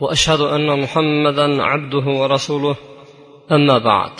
واشهد 0.00 0.40
ان 0.56 0.68
محمدا 0.82 1.62
عبده 1.70 2.06
ورسوله 2.20 2.76
اما 3.56 3.78
بعد 3.78 4.12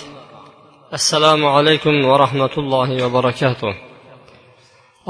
السلام 0.98 1.46
عليكم 1.56 1.94
ورحمه 2.10 2.54
الله 2.58 2.88
وبركاته 3.04 3.74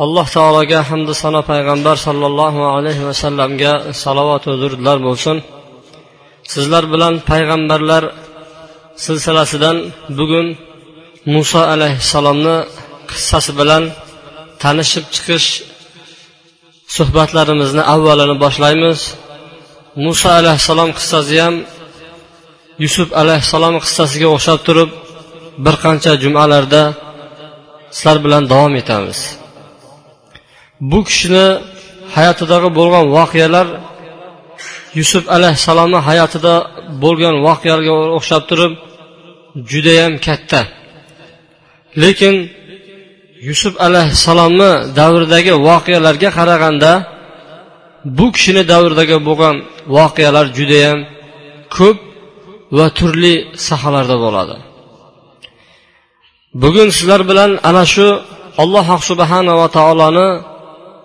alloh 0.05 0.27
taologa 0.37 0.81
hamdu 0.91 1.13
sano 1.23 1.41
payg'ambar 1.51 1.97
sollallohu 2.07 2.61
alayhi 2.77 3.03
vasallamga 3.11 3.73
salovatu 4.05 4.51
durudlar 4.63 4.97
bo'lsin 5.07 5.37
sizlar 6.53 6.85
bilan 6.93 7.15
payg'ambarlar 7.31 8.03
silsilasidan 9.05 9.77
bugun 10.19 10.47
muso 11.35 11.61
alayhissalomni 11.75 12.57
qissasi 13.11 13.51
bilan 13.61 13.83
tanishib 14.63 15.05
chiqish 15.15 15.49
suhbatlarimizni 16.97 17.83
avvalini 17.95 18.37
boshlaymiz 18.45 18.99
Muso 19.96 20.30
alayhissalom 20.40 20.90
qissasi 20.98 21.36
ham 21.44 21.56
yusuf 22.84 23.10
alayhissalom 23.22 23.76
qissasiga 23.84 24.28
o'xshab 24.36 24.60
turib 24.68 24.90
bir 25.66 25.76
qancha 25.84 26.12
jumalarda 26.24 26.84
sizlar 27.96 28.18
bilan 28.26 28.44
davom 28.52 28.74
etamiz. 28.82 29.20
Bu 30.92 31.00
kishini 31.08 31.48
hayotidagi 32.16 32.70
bo'lgan 32.80 33.06
voqealar 33.18 33.68
yusuf 35.00 35.24
alayhissalomni 35.36 36.00
hayotida 36.08 36.56
bo'lgan 37.04 37.36
voqealarga 37.48 37.94
o'xshab 38.18 38.44
turib 38.50 38.74
judayam 39.72 40.14
katta. 40.26 40.62
Lekin 42.04 42.36
yusuf 43.48 43.74
alayhissalomni 43.88 44.72
davridagi 45.00 45.54
voqealarga 45.68 46.30
qaraganda 46.38 46.92
bu 48.18 48.26
kishini 48.36 48.64
davridagi 48.72 49.18
bo'lgan 49.28 49.56
voqealar 49.96 50.46
judayam 50.58 51.00
ko'p 51.78 51.98
va 52.78 52.88
turli 52.98 53.36
sahalarda 53.68 54.16
bo'ladi. 54.26 54.56
Bugun 56.62 56.90
sizlar 56.98 57.22
bilan 57.30 57.52
ana 57.70 57.84
shu 57.94 58.08
alloh 58.64 58.88
subhanava 59.10 59.68
taoloni 59.78 60.28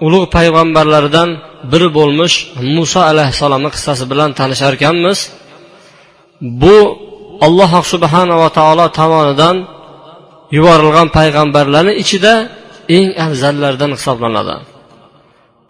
ulug' 0.07 0.27
payg'ambarlaridan 0.37 1.29
biri 1.73 1.89
bo'lmish 1.99 2.35
muso 2.77 3.01
alayhissalomni 3.11 3.71
qissasi 3.75 4.05
bilan 4.13 4.31
tanishar 4.39 4.73
ekanmiz. 4.79 5.19
Bu 6.63 6.77
alloh 7.47 7.73
subhanava 7.93 8.49
taolo 8.59 8.87
tomonidan 8.99 9.57
yuborilgan 10.57 11.09
payg'ambarlarni 11.19 11.93
ichida 12.03 12.35
eng 12.97 13.09
afzallardan 13.27 13.91
hisoblanadi. 13.97 14.57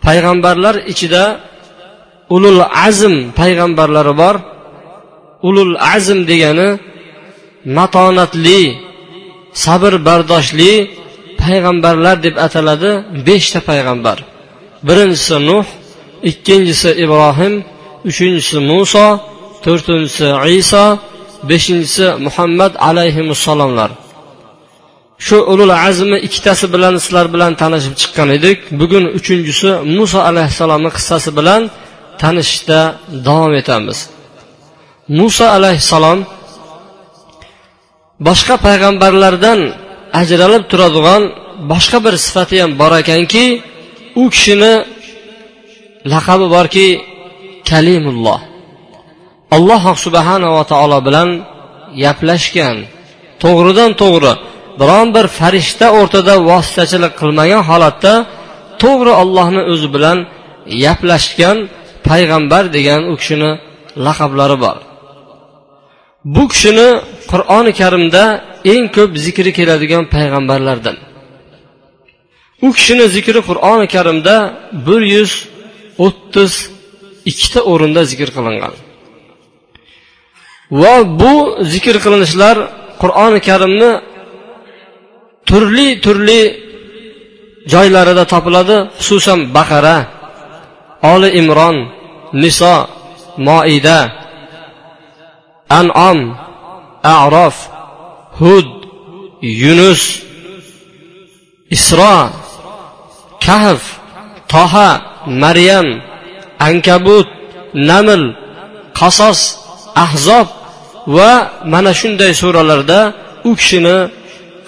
Payg'ambarlar 0.06 0.74
ichida 0.92 1.24
ulul 2.34 2.60
azm 2.86 3.14
payg'ambarlari 3.40 4.14
bor. 4.22 4.36
Ulul 5.48 5.74
azm 5.94 6.18
degani 6.30 6.68
matonatli 7.76 8.60
sabr 9.64 9.92
bardoshli 10.08 10.72
payg'ambarlar 11.42 12.16
deb 12.26 12.34
ataladi 12.46 12.90
beshta 13.26 13.60
payg'ambar. 13.68 14.18
Birinchisi 14.86 15.36
nuh 15.48 15.66
ikkinchisi 16.30 16.90
ibrohim 17.04 17.54
uchinchisi 18.08 18.58
muso 18.70 19.06
to'rtinchisi 19.64 20.26
iso 20.60 20.84
beshinchisi 21.48 22.06
muhammad 22.26 22.72
alayhissalomlar 22.88 23.90
shu 25.26 25.36
ulul 25.52 25.74
azmi 25.88 26.18
ikkitasi 26.26 26.66
bilan 26.74 26.94
sizlar 27.04 27.26
bilan 27.34 27.52
tanishib 27.62 27.94
chiqqan 28.00 28.28
edik. 28.38 28.58
Bugun 28.80 29.04
uchinchisi 29.18 29.70
muso 29.96 30.20
alayhissalomni 30.30 30.90
qissasi 30.96 31.30
bilan 31.38 31.62
tanishishda 32.22 32.80
davom 33.26 33.52
etamiz. 33.60 33.98
Muso 35.18 35.46
alayhissalom 35.56 36.18
boshqa 38.26 38.54
payg'ambarlardan 38.66 39.60
ajralib 40.20 40.64
turadigan 40.70 41.22
boshqa 41.72 41.98
bir 42.04 42.14
sifati 42.24 42.56
ham 42.62 42.70
bor 42.80 42.92
ekanki 43.02 43.44
u 44.22 44.24
kishini 44.34 44.74
laqabi 46.12 46.46
borki 46.56 46.88
kalimulloh. 47.70 48.40
Alloh 49.56 49.82
subhanava 50.04 50.62
taolo 50.72 50.98
bilan 51.06 51.28
gaplashgan. 52.02 52.76
To'g'ridan 53.42 53.90
to'g'ri 54.02 54.32
biron 54.80 55.08
bir 55.16 55.26
farishta 55.38 55.86
o'rtada 55.98 56.34
vositachilik 56.50 57.12
qilmagan 57.20 57.62
holatda 57.70 58.12
to'g'ri 58.82 59.12
ollohni 59.22 59.62
o'zi 59.72 59.88
bilan 59.94 60.18
gaplashgan 60.84 61.58
payg'ambar 62.08 62.64
degan 62.76 63.00
u 63.12 63.14
kishini 63.20 63.50
laqablari 64.06 64.56
bor. 64.64 64.78
Bu 66.34 66.42
kishini 66.52 66.88
qur'oni 67.30 67.72
karimda 67.80 68.24
eng 68.72 68.84
ko'p 68.96 69.12
zikri 69.24 69.50
keladigan 69.58 70.04
payg'ambarlardan. 70.14 70.96
U 72.66 72.68
kishini 72.76 73.06
zikri 73.16 73.40
qur'oni 73.48 73.86
karimda 73.94 74.34
bir 74.86 75.02
yuz 75.14 75.32
o'ttiz 76.06 76.52
ikkita 77.30 77.60
o'rinda 77.72 78.02
zikr 78.10 78.28
qilingan. 78.36 78.74
Va 80.80 80.94
bu 81.20 81.34
zikr 81.72 81.96
qilinishlar 82.04 82.56
qur'oni 83.02 83.40
karimni 83.48 83.90
turli 85.48 85.88
turli 86.04 86.40
joylarida 87.72 88.24
topiladi 88.32 88.76
xususan 89.04 89.40
baqara 89.56 89.96
oli 91.12 91.28
imron 91.40 91.76
niso 92.42 92.74
moida 93.46 93.98
anom 95.78 96.18
arof 97.16 97.56
hud 98.38 98.68
yunus 99.62 100.02
isro 101.76 102.16
kahf 103.44 103.82
toha 104.52 104.90
maryam 105.42 105.88
ankabut 106.68 107.28
naml 107.90 108.22
qasos 108.98 109.40
ahzob 110.04 110.48
va 111.16 111.32
mana 111.72 111.92
shunday 112.00 112.32
suralarda 112.40 113.00
u 113.48 113.50
kishini 113.58 113.96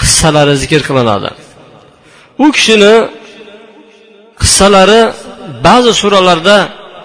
qissalari 0.01 0.55
zikr 0.63 0.81
qilinadi. 0.89 1.31
U 2.45 2.47
kishini 2.57 2.95
qissalari 4.41 5.03
ba'zi 5.67 5.93
suralarda 6.01 6.59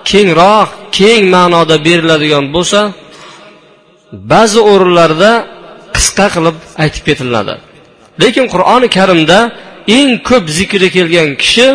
kengroq 0.09 0.69
keng 0.97 1.23
ma'noda 1.35 1.75
beriladigan 1.87 2.45
bo'lsa 2.55 2.79
ba'zi 4.31 4.59
o'rinlarda 4.71 5.31
qisqa 5.95 6.27
qilib 6.35 6.57
aytib 6.83 7.03
ketiladi. 7.09 7.55
Lekin 8.21 8.45
qur'oni 8.53 8.87
karimda 8.97 9.39
eng 9.97 10.09
ko'p 10.29 10.45
zikri 10.57 10.87
kelgan 10.95 11.29
kishi 11.41 11.67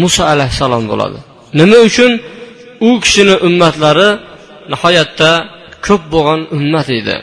muso 0.00 0.22
alayhissalom 0.32 0.84
bo'ladi. 0.90 1.18
Nima 1.60 1.78
uchun? 1.88 2.12
U 2.88 2.90
kishini 3.04 3.34
ummatlari 3.48 4.08
nihoyatda 4.72 5.30
ko'p 5.86 6.02
bo'lgan 6.14 6.40
ummat 6.56 6.88
edi. 7.00 7.16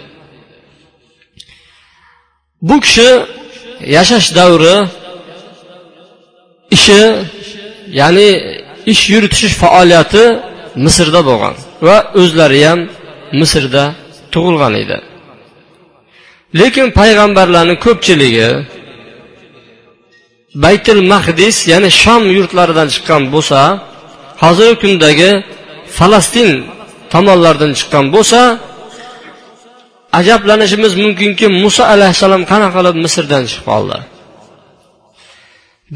Bu 2.61 2.79
kishi 2.79 3.09
yashash 3.95 4.35
davri 4.35 4.75
ishi 6.75 7.01
ya'ni 7.99 8.29
ish 8.91 9.03
yuritish 9.13 9.53
faoliyati 9.61 10.23
misrda 10.85 11.21
bo'lgan 11.29 11.55
va 11.87 11.97
o'zlari 12.21 12.61
ham 12.67 12.79
misrda 13.39 13.83
tug'ilgan 14.33 14.73
edi. 14.83 14.97
Lekin 16.59 16.87
payg'ambarlarni 16.99 17.75
ko'pchiligi 17.85 18.49
baytil 20.63 21.01
mahdis 21.13 21.55
ya'ni 21.71 21.89
shom 22.01 22.23
yurtlaridan 22.37 22.87
chiqqan 22.93 23.23
bo'lsa 23.33 23.59
hozirgi 24.43 24.75
kundagi 24.83 25.31
falastin 25.97 26.49
tomonlaridan 27.13 27.71
chiqqan 27.79 28.05
bo'lsa 28.15 28.39
ajablanishimiz 30.19 30.93
mumkinki 31.03 31.45
muso 31.63 31.83
alayhissalom 31.93 32.43
qanaqa 32.51 32.73
qilib 32.77 32.95
misrdan 33.05 33.43
chiqib 33.49 33.65
qoldi? 33.71 33.97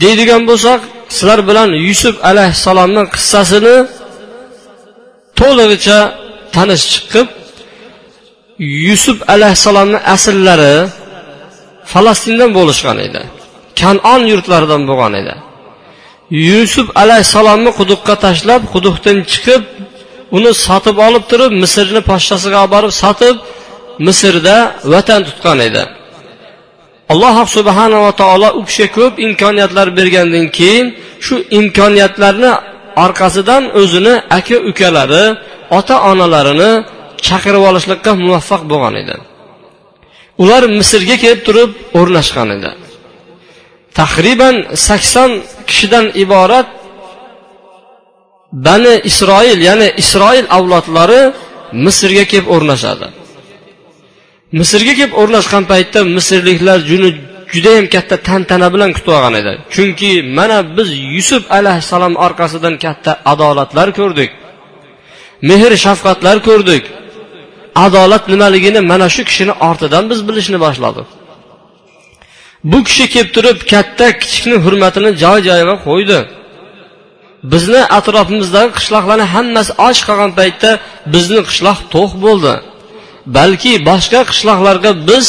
Deydigan 0.01 0.41
bo'lsak 0.49 0.79
sizlar 1.15 1.39
bilan 1.49 1.69
yusuf 1.87 2.15
alayhissalomni 2.29 3.03
qissasini 3.13 3.75
to'lig'icha 5.39 5.99
tanish 6.55 6.85
chiqib 6.93 7.27
yusuf 8.87 9.17
alayhissalomni 9.33 9.99
asllari 10.15 10.75
falastindan 11.91 12.49
bo'lishgan 12.57 12.97
edi 13.07 13.21
kanon 13.81 14.21
yurtlaridan 14.31 14.81
bo'lgan 14.89 15.13
edi. 15.21 15.35
Yusuf 16.49 16.87
alayhissalomni 17.03 17.71
quduqqa 17.79 18.13
tashlab 18.25 18.61
quduqdan 18.73 19.17
chiqib 19.31 19.63
uni 20.37 20.51
sotib 20.65 20.97
olib 21.07 21.23
turib 21.31 21.51
misrni 21.63 22.01
podshasiga 22.09 22.57
olib 22.63 22.71
borib 22.75 22.93
sotib 23.03 23.35
misrda 24.07 24.57
vatan 24.93 25.21
tutgan 25.27 25.59
edi. 25.67 25.83
Alloh 27.11 27.35
subhanava 27.57 28.11
taolo 28.21 28.49
u 28.59 28.61
kishiga 28.67 28.89
ko'p 28.97 29.13
imkoniyatlar 29.27 29.87
bergandan 29.97 30.45
keyin 30.57 30.85
shu 31.25 31.35
imkoniyatlarni 31.59 32.51
orqasidan 33.05 33.63
o'zini 33.81 34.15
aka 34.37 34.57
ukalari 34.69 35.25
ota 35.77 35.95
onalarini 36.11 36.71
chaqirib 37.27 37.63
olishlikqa 37.69 38.11
muvaffaq 38.25 38.61
bo'lgan 38.71 38.95
edi. 39.01 39.15
Ular 40.43 40.63
misrga 40.79 41.15
kelib 41.23 41.41
turib 41.47 41.71
o'rnashgan 41.99 42.49
edi. 42.57 42.71
Taxriban 43.99 44.55
sakson 44.87 45.31
kishidan 45.69 46.05
iborat 46.23 46.67
bani 48.65 48.93
isroil 49.09 49.59
ya'ni 49.69 49.87
isroil 50.01 50.45
avlodlari 50.57 51.21
misrga 51.85 52.23
kelib 52.31 52.47
o'rnashadi. 52.55 53.07
Misrga 54.59 54.93
kelib 54.99 55.13
o'rnashgan 55.21 55.63
paytda 55.71 55.99
misrliklar 56.17 56.79
juni 56.89 57.09
judayam 57.53 57.85
katta 57.93 58.15
tantana 58.27 58.67
bilan 58.73 58.91
kutib 58.97 59.11
olgan 59.17 59.35
edi. 59.41 59.53
Chunki 59.75 60.11
mana 60.37 60.57
biz 60.77 60.89
yusuf 61.15 61.43
alayhissalom 61.57 62.13
orqasidan 62.25 62.75
katta 62.85 63.11
adolatlar 63.31 63.89
ko'rdik. 63.99 64.31
Mehr 65.49 65.71
shafqatlar 65.85 66.37
ko'rdik. 66.47 66.83
Adolat 67.85 68.23
nimaligini 68.33 68.81
mana 68.91 69.07
shu 69.15 69.21
kishini 69.29 69.53
ortidan 69.67 70.03
biz 70.11 70.19
bilishni 70.27 70.57
boshladik. 70.65 71.07
Bu 72.71 72.79
kishi 72.87 73.05
kelib 73.13 73.29
turib 73.35 73.59
katta 73.71 74.07
kichikni 74.21 74.57
hurmatini 74.65 75.09
joy 75.23 75.39
joyiga 75.47 75.75
qo'ydi. 75.87 76.19
Bizni 77.51 77.81
atrofimizdagi 77.97 78.71
qishloqlarni 78.77 79.25
hammasi 79.35 79.71
och 79.87 79.97
qolgan 80.07 80.31
paytda 80.39 80.69
bizni 81.13 81.39
qishloq 81.49 81.79
to'q 81.93 82.11
bo'ldi. 82.25 82.53
Balki 83.25 83.85
boshqa 83.89 84.21
qishloqlarga 84.29 84.91
biz 85.09 85.27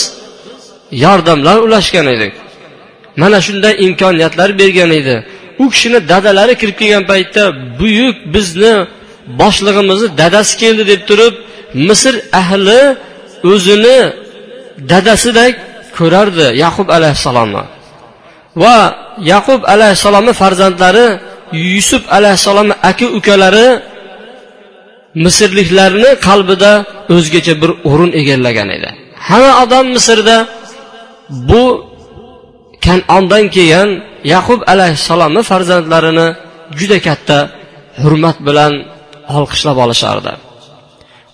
yordamlar 1.04 1.56
ulashgan 1.66 2.06
edik. 2.14 2.32
Mana 3.16 3.40
shunday 3.46 3.74
imkoniyatlar 3.86 4.58
bergan 4.60 4.90
edi. 4.90 5.16
U 5.62 5.64
kishini 5.72 6.08
dadalari 6.08 6.54
kirib 6.60 6.76
kelgan 6.80 7.04
paytda 7.12 7.42
buyuk 7.80 8.16
bizni 8.34 8.74
boshlig'imizni 9.40 10.08
dadasi 10.20 10.54
keldi 10.62 10.84
deb 10.92 11.00
turib 11.08 11.34
misr 11.88 12.14
ahli 12.40 12.82
o'zini 13.52 13.98
dadasidek 14.92 15.54
ko'rardi 15.98 16.46
yaqub 16.64 16.88
alayhissalomni. 16.96 17.64
Va 18.62 18.78
yaqub 19.32 19.60
alayhissalomni 19.74 20.32
farzandlari 20.42 21.06
yusuf 21.52 22.02
alayhissalomni 22.16 22.74
aka 22.90 23.06
ukalari 23.18 23.68
misrliklarni 25.24 26.10
qalbida 26.26 26.72
o'zgacha 27.14 27.54
bir 27.62 27.70
o'rin 27.90 28.12
egallagan 28.20 28.68
edi. 28.76 28.90
Hamma 29.28 29.52
odam 29.62 29.86
misrda 29.96 30.36
bu 31.50 31.62
kanondan 32.86 33.44
keyin 33.56 33.88
yaqub 34.34 34.60
alayhissalomni 34.72 35.42
farzandlarini 35.50 36.28
juda 36.78 36.98
katta 37.06 37.38
hurmat 38.02 38.38
bilan 38.48 38.72
olqishlab 39.38 39.76
olishardi. 39.84 40.32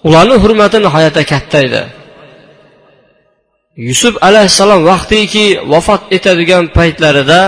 Ularni 0.09 0.37
hurmati 0.43 0.79
nihoyatda 0.87 1.23
katta 1.33 1.59
edi. 1.67 1.83
Yusuf 3.89 4.15
alayhissalom 4.29 4.81
vaqtiki 4.91 5.47
vafot 5.73 6.03
etadigan 6.17 6.65
paytlarida 6.79 7.41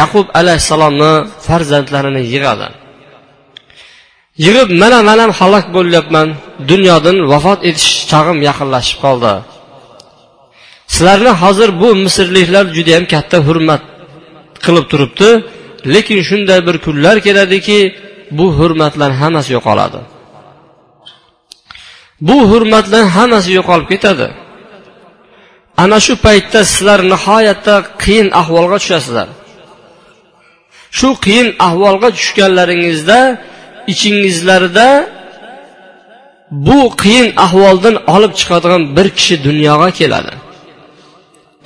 yaqub 0.00 0.26
alayhissalomni 0.40 1.12
farzandlarini 1.46 2.22
yig'adi. 2.32 2.68
Yig'ib 4.38 4.68
mana 4.82 4.98
man 5.08 5.18
ham 5.22 5.32
halok 5.40 5.66
bo'lyapman. 5.76 6.28
Dunyodan 6.70 7.16
vafot 7.30 7.60
etish 7.68 7.90
chog'im 8.10 8.38
yaqinlashib 8.48 8.98
qoldi. 9.04 9.32
Sizlarni 10.94 11.32
hozir 11.42 11.70
bu 11.82 11.88
misrliklar 12.04 12.64
judayam 12.76 13.04
katta 13.12 13.38
hurmat 13.46 13.82
qilib 14.64 14.86
turibdi. 14.92 15.30
Lekin 15.94 16.20
shunday 16.28 16.60
bir 16.68 16.76
kunlar 16.84 17.16
keladiki 17.26 17.78
bu 18.38 18.46
hurmatlar 18.58 19.10
hammasi 19.20 19.50
yo'qoladi. 19.56 20.00
Bu 22.28 22.36
hurmatlar 22.50 23.04
hammasi 23.16 23.50
yo'qolib 23.58 23.88
ketadi. 23.92 24.28
Ana 25.82 25.98
shu 26.06 26.14
paytda 26.26 26.60
sizlar 26.72 27.00
nihoyatda 27.12 27.74
qiyin 28.02 28.28
ahvolga 28.40 28.78
tushasizlar. 28.82 29.28
Shu 30.98 31.08
qiyin 31.24 31.48
ahvolga 31.68 32.08
tushganlaringizda 32.18 33.18
ichingizlarda 33.92 34.88
bu 36.66 36.78
qiyin 37.02 37.28
ahvoldan 37.44 37.96
olib 38.14 38.32
chiqadigan 38.40 38.82
bir 38.96 39.06
kishi 39.18 39.34
dunyoga 39.46 39.88
keladi. 39.98 40.32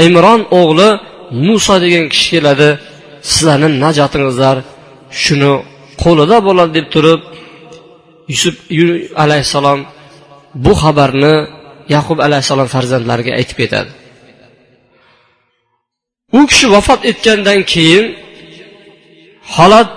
Imron 0.06 0.40
o'g'li 0.60 0.88
muso 1.46 1.74
degan 1.84 2.04
kishi 2.12 2.28
keladi. 2.34 2.68
Sizlarni 3.30 3.68
najotingizlar 3.84 4.56
shuni 5.22 5.52
qo'lida 6.02 6.36
bo'ladi 6.46 6.72
deb 6.78 6.86
turib 6.94 7.20
yusuf 8.32 8.56
alayhissalom 9.24 9.80
bu 10.64 10.72
xabarni 10.82 11.34
yaqub 11.94 12.18
alayhissalom 12.26 12.68
farzandlariga 12.74 13.32
aytib 13.38 13.56
ketadi. 13.62 13.90
U 16.38 16.40
kishi 16.50 16.66
vafot 16.74 17.00
etgandan 17.10 17.60
keyin 17.72 18.06
holat 19.56 19.90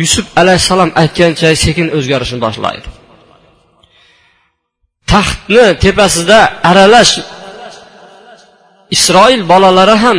yusuf 0.00 0.26
alayhissalom 0.40 0.90
aytgancha 1.02 1.48
sekin 1.64 1.86
o'zgarishni 1.96 2.38
boshlaydi. 2.46 2.88
Taxtni 5.12 5.64
tepasida 5.84 6.38
aralash 6.70 7.12
isroil 8.96 9.40
bolalari 9.52 9.96
ham 10.04 10.18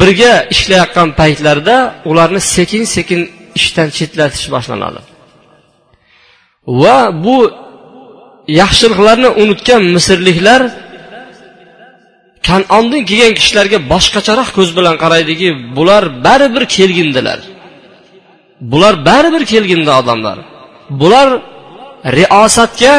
birga 0.00 0.32
ishlayotgan 0.54 1.08
paytlarida 1.20 1.76
ularni 2.10 2.40
sekin 2.54 2.84
sekin 2.94 3.20
ishdan 3.58 3.88
chetlatish 3.96 4.46
boshlanadi. 4.54 5.00
Va 6.82 6.98
bu 7.24 7.36
yaxshiliklarni 8.60 9.30
unutgan 9.42 9.82
misrliklar 9.96 10.62
kanondan 12.48 13.02
kelgan 13.10 13.32
kishilarga 13.38 13.78
boshqacharoq 13.92 14.48
ko'z 14.56 14.70
bilan 14.78 14.96
qaraydiki 15.02 15.48
bular 15.76 16.04
baribir 16.26 16.64
kelgindilar. 16.76 17.38
Bular 18.70 18.94
baribir 19.08 19.42
kelgindi 19.52 19.90
odamlar. 20.00 20.38
Bular 21.00 21.28
riyosatga 22.16 22.94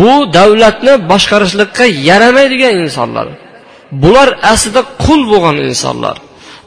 bu 0.00 0.12
davlatni 0.36 0.94
boshqarishlikqa 1.10 1.84
yaramaydigan 2.08 2.74
insonlar. 2.84 3.26
Bular 4.02 4.28
aslida 4.52 4.82
qul 5.04 5.20
bo'lgan 5.32 5.56
insonlar. 5.68 6.16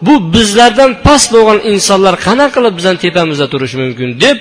Bu 0.05 0.13
bizlardan 0.33 0.91
past 1.05 1.27
bo'lgan 1.35 1.59
insonlar 1.73 2.13
qanaqa 2.27 2.53
qilib 2.55 2.73
bizani 2.79 3.00
tepamizda 3.05 3.47
turishi 3.53 3.77
mumkin 3.83 4.09
deb 4.23 4.38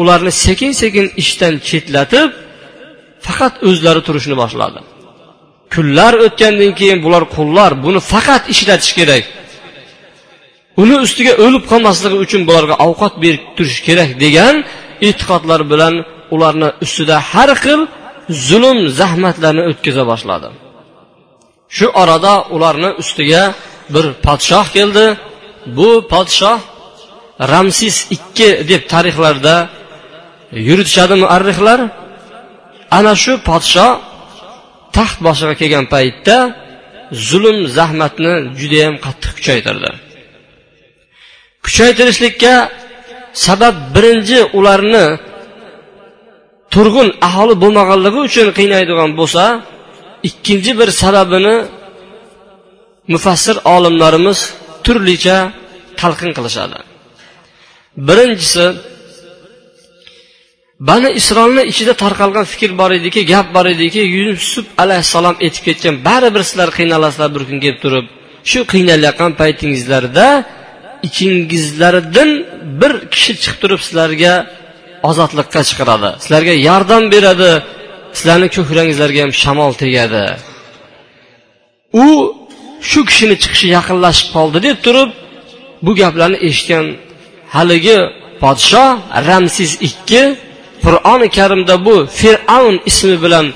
ularni 0.00 0.32
sekin 0.44 0.72
sekin 0.82 1.06
ishdan 1.22 1.54
chetlatib 1.68 2.30
faqat 3.26 3.54
o'zlari 3.68 4.00
turishni 4.06 4.36
boshladi. 4.42 4.80
Kunlar 5.74 6.14
o'tgandan 6.26 6.72
keyin 6.80 6.98
bular 7.04 7.24
qullar 7.36 7.70
buni 7.84 8.00
faqat 8.12 8.42
ishlatish 8.54 8.92
kerak. 8.98 9.24
Uni 10.82 10.96
ustiga 11.06 11.32
o'lib 11.44 11.64
qolmasligi 11.72 12.16
uchun 12.24 12.42
bularga 12.48 12.74
ovqat 12.86 13.14
berib 13.24 13.44
turish 13.56 13.80
kerak 13.88 14.10
degan 14.24 14.54
e'tiqodlar 15.08 15.60
bilan 15.72 15.94
ularni 16.34 16.68
ustida 16.84 17.16
har 17.30 17.50
xil 17.62 17.80
zulm 18.48 18.78
zahmatlarni 19.00 19.62
o'tkaza 19.70 20.02
boshladi. 20.10 20.48
Shu 21.76 21.86
orada 22.02 22.34
ularni 22.54 22.90
ustiga 23.02 23.42
bir 23.94 24.06
podshoh 24.26 24.66
keldi. 24.76 25.06
Bu 25.78 25.90
podshoh 26.12 26.58
ramsis 27.52 27.96
ikki 28.16 28.48
deb 28.70 28.82
tarixlarda 28.92 29.56
yuritishadi 30.68 31.14
muarrixlar. 31.22 31.80
Ana 32.98 33.14
shu 33.22 33.32
podshoh 33.50 33.92
taxt 34.96 35.18
boshiga 35.26 35.54
kelgan 35.60 35.86
paytda 35.94 36.36
zulm 37.28 37.58
zahmatni 37.76 38.32
judayam 38.60 38.94
qattiq 39.04 39.32
kuchaytirdi. 39.38 39.90
Kuchaytirishlikka 41.64 42.54
sabab 43.46 43.74
birinchi 43.94 44.38
ularni 44.58 45.06
turg'un 46.74 47.08
aholi 47.28 47.54
bo'lmaganligi 47.62 48.20
uchun 48.28 48.48
qiynaydigan 48.58 49.10
bo'lsa 49.20 49.44
ikkinchi 50.28 50.72
bir 50.80 50.88
sababini 51.02 51.56
mufassir 53.12 53.56
olimlarimiz 53.74 54.38
turlicha 54.84 55.36
talqin 56.00 56.30
qilishadi. 56.36 56.78
Birinchisi 58.08 58.64
bani 60.88 61.08
isroilni 61.20 61.62
ichida 61.72 61.92
tarqalgan 62.02 62.46
fikr 62.52 62.70
bor 62.80 62.90
ediki 62.98 63.20
gap 63.32 63.46
bor 63.56 63.66
ediki 63.74 64.02
yusuf 64.16 64.66
alayhissalom 64.82 65.36
aytib 65.44 65.62
ketgan 65.68 65.94
baribir 66.08 66.42
sizlar 66.48 66.70
qiynalasizlar 66.78 67.30
bir 67.36 67.42
kun 67.48 67.58
kelib 67.64 67.78
turib 67.84 68.06
shu 68.50 68.60
qiynalayotgan 68.72 69.32
paytingizlarda 69.40 70.26
ichingizlardan 71.06 72.30
bir 72.80 72.92
kishi 73.12 73.32
chiqib 73.42 73.58
turib 73.62 73.80
sizlarga 73.86 74.34
ozodlikqa 75.08 75.60
chiqaradi 75.68 76.10
sizlarga 76.22 76.54
yordam 76.68 77.04
beradi. 77.14 77.52
Sizlarni 78.18 78.48
ko'kragingizlarga 78.56 79.20
ham 79.24 79.32
shamol 79.42 79.72
tegadi. 79.82 80.24
U 82.04 82.06
shu 82.90 83.00
kishini 83.08 83.36
chiqishi 83.42 83.66
yaqinlashib 83.76 84.28
qoldi 84.36 84.58
deb 84.66 84.78
turib 84.86 85.10
bu 85.84 85.90
gaplarni 86.00 86.38
eshitgan 86.48 86.86
haligi 87.56 87.98
podshoh 88.42 88.90
ramsiz 89.28 89.70
ikki 89.88 90.22
qur'oni 90.84 91.28
karimda 91.38 91.74
bu 91.86 91.96
fir'avn 92.20 92.76
ismi 92.90 93.16
bilan 93.24 93.46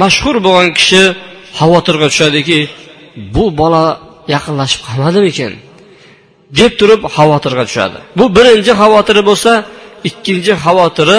mashhur 0.00 0.36
bo'lgan 0.46 0.70
kishi 0.78 1.02
xavotirga 1.58 2.06
tushadiki 2.12 2.60
bu 3.34 3.44
bola 3.60 3.84
yaqinlashib 4.34 4.80
qolmadimikin? 4.88 5.52
Deb 6.58 6.72
turib 6.80 7.00
xavotirga 7.16 7.64
tushadi. 7.68 7.98
Bu 8.18 8.24
birinchi 8.36 8.72
xavotiri 8.80 9.22
bo'lsa 9.30 9.52
ikkinchi 10.08 10.52
xavotiri 10.64 11.18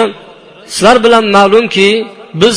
sizlar 0.72 0.96
bilan 1.04 1.24
ma'lumki 1.36 1.88
biz 2.42 2.56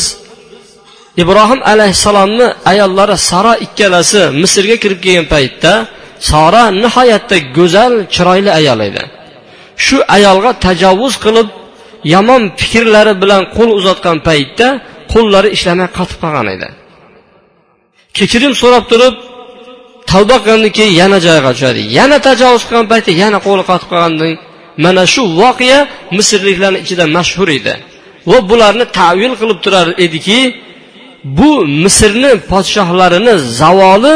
ibrohim 1.24 1.62
alayhissalomni 1.72 2.48
ayollari 2.72 3.16
sara 3.30 3.54
ikkalasi 3.66 4.22
misrga 4.42 4.76
kirib 4.84 5.00
kelgan 5.06 5.28
paytda 5.34 5.74
sora 6.32 6.64
nihoyatda 6.84 7.38
go'zal 7.58 7.94
chiroyli 8.16 8.52
ayol 8.60 8.80
edi. 8.90 9.04
Shu 9.86 9.98
ayolga 10.16 10.52
tajovuz 10.66 11.14
qilib 11.26 11.48
yomon 12.14 12.42
fikrlari 12.62 13.14
bilan 13.24 13.44
qo'l 13.56 13.70
uzatgan 13.80 14.18
paytda 14.28 14.68
qo'llari 15.14 15.50
ishlamay 15.58 15.90
qotib 15.98 16.18
qolgan 16.24 16.48
edi. 16.56 16.68
Kechirim 18.18 18.54
so'rab 18.62 18.86
turib 18.92 19.16
tavba 20.14 20.36
qilgandan 20.44 20.72
keyin 20.78 20.94
yana 21.02 21.18
joyiga 21.26 21.52
tushadi. 21.56 21.82
Yana 22.00 22.18
tajovuz 22.28 22.64
qilgan 22.68 22.86
paytda 22.92 23.12
yana 23.24 23.40
qo'li 23.48 23.64
qotib 23.70 23.88
qolgandan 23.94 24.32
mana 24.86 25.04
shu 25.14 25.22
voqea 25.42 25.80
misrliklarni 26.18 26.80
ichida 26.84 27.06
mashhur 27.18 27.50
edi. 27.58 27.74
Va 28.30 28.38
bularni 28.50 28.86
tavil 29.00 29.34
qilib 29.42 29.60
turar 29.66 29.88
ediki 30.06 30.40
bu 31.38 31.52
misrni 31.84 32.32
podshohlarini 32.52 33.34
zavoli 33.60 34.16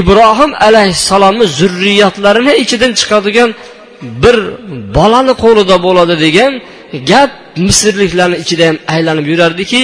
ibrohim 0.00 0.52
alayhissalomni 0.66 1.46
zurriyatlarini 1.58 2.52
ichidan 2.62 2.92
chiqadigan 3.00 3.50
bir 4.22 4.36
bolani 4.96 5.34
qo'lida 5.44 5.76
bo'ladi 5.86 6.14
degan 6.24 6.52
gap 7.10 7.30
misrliklarni 7.66 8.36
ichida 8.44 8.64
ham 8.68 8.76
aylanib 8.94 9.26
yurardiki 9.32 9.80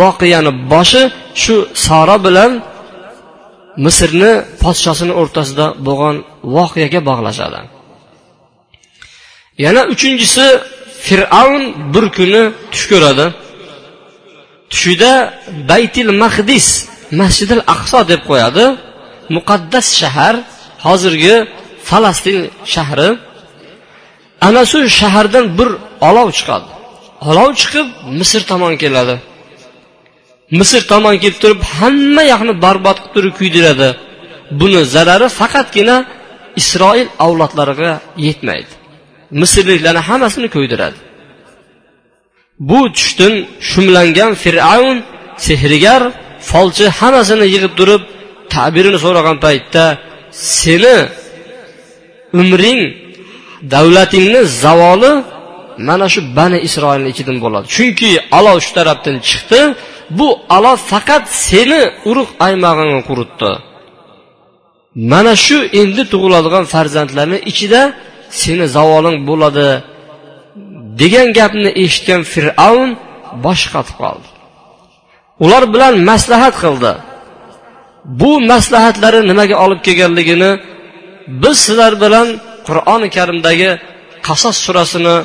voqeani 0.00 0.52
boshi 0.72 1.02
shu 1.42 1.56
sora 1.86 2.16
bilan 2.26 2.50
misrni 3.84 4.32
podshosini 4.62 5.14
o'rtasida 5.20 5.66
bo'lgan 5.86 6.16
voqeaga 6.56 7.00
bog'lashadi. 7.08 7.60
Yana 9.64 9.82
uchinchisi 9.94 10.46
fir'avn 11.06 11.62
bir 11.94 12.04
kuni 12.16 12.42
tush 12.72 12.86
ko'radi. 12.92 13.26
Tushida 14.72 15.12
baytil 15.70 16.10
mahdis 16.22 16.66
masjidil 17.20 17.62
aqso 17.74 18.00
deb 18.10 18.20
qo'yadi. 18.30 18.64
Muqaddas 19.36 19.86
shahar 20.00 20.34
hozirgi 20.86 21.36
falastin 21.88 22.38
shahri. 22.74 23.10
Ana 24.46 24.62
shu 24.70 24.78
shahardan 25.00 25.46
bir 25.58 25.68
olov 26.08 26.28
chiqadi. 26.38 26.66
Olov 27.30 27.50
chiqib 27.60 27.86
misr 28.18 28.42
tomon 28.50 28.74
keladi. 28.82 29.16
Misr 30.58 30.82
tomon 30.90 31.16
kelib 31.22 31.38
turib 31.42 31.60
hamma 31.76 32.22
yoqni 32.32 32.52
barbod 32.64 32.98
qilib 33.02 33.14
turib 33.16 33.34
kuydiradi. 33.40 33.88
Buni 34.60 34.80
zarari 34.94 35.28
faqatgina 35.40 35.96
isroil 36.60 37.08
avlodlariga 37.24 37.92
yetmaydi. 38.26 38.72
Misrliklarni 39.40 40.02
hammasini 40.08 40.48
ko'ydiradi 40.56 40.98
bu 42.60 42.92
tushdan 42.92 43.34
shumlangan 43.70 44.32
fir'avn 44.42 44.98
sehrgar 45.46 46.02
folchi 46.50 46.86
hammasini 46.98 47.46
yig'ib 47.54 47.72
turib 47.78 48.02
tabirini 48.54 48.98
so'ragan 49.04 49.36
paytda 49.44 49.84
seni 50.60 50.96
umring 52.40 52.80
davlatingni 53.74 54.40
zavoli 54.62 55.12
mana 55.88 56.06
shu 56.14 56.20
bani 56.38 56.58
isroilni 56.68 57.08
ichidan 57.14 57.36
bo'ladi. 57.44 57.66
Chunki 57.76 58.10
olov 58.38 58.56
shu 58.64 58.70
tarafdan 58.78 59.16
chiqdi 59.28 59.60
bu 60.18 60.28
olov 60.56 60.78
faqat 60.92 61.24
seni 61.48 61.82
urug' 62.10 62.32
aymog'ingni 62.46 63.02
quritdi. 63.08 63.52
Mana 65.12 65.34
shu 65.46 65.58
endi 65.80 66.02
tug'iladigan 66.12 66.64
farzandlarni 66.74 67.38
ichida 67.50 67.82
seni 68.40 68.66
zavoling 68.76 69.16
bo'ladi 69.28 69.68
degan 71.00 71.28
gapni 71.38 71.70
eshitgan 71.84 72.22
fir'avn 72.32 72.90
bosh 73.44 73.64
qotib 73.74 73.96
qoldi. 74.02 74.28
Ular 75.44 75.64
bilan 75.74 75.94
maslahat 76.10 76.54
qildi. 76.62 76.92
Bu 78.20 78.30
maslahatlari 78.52 79.20
nimaga 79.30 79.56
olib 79.64 79.80
kelganligini 79.86 80.50
biz 81.42 81.56
sizlar 81.64 81.92
bilan 82.04 82.28
qur'oni 82.66 83.08
karimdagi 83.16 83.70
qasos 84.26 84.56
surasini 84.66 85.16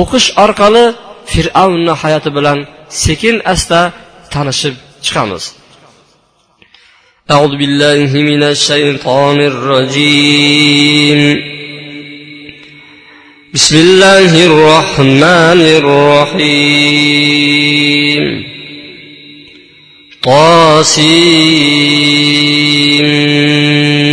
o'qish 0.00 0.28
orqali 0.44 0.84
fir'avnni 1.32 1.94
hayoti 2.02 2.30
bilan 2.36 2.58
sekin 3.04 3.36
asta 3.54 3.80
tanishib 4.34 4.74
chiqamiz 5.06 5.44
أعوذ 7.30 7.52
بالله 7.60 8.10
من 8.30 8.42
الشيطان 8.42 9.38
الرجيم 9.52 11.20
بسم 13.54 13.76
الله 13.76 14.32
الرحمن 14.46 15.60
الرحيم 15.80 17.24
طاسيم 22.04 24.03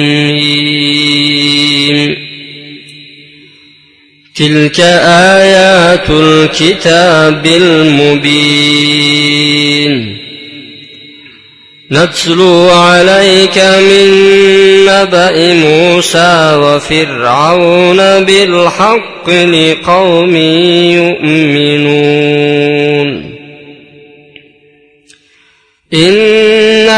تلك 4.36 4.80
آيات 4.80 6.10
الكتاب 6.10 7.46
المبين 7.46 9.12
نتلو 11.92 12.70
عليك 12.70 13.58
من 13.58 14.08
نبأ 14.86 15.54
موسى 15.54 16.56
وفرعون 16.56 17.98
بالحق 17.98 19.30
لقوم 19.30 20.36
يؤمنون 20.96 22.61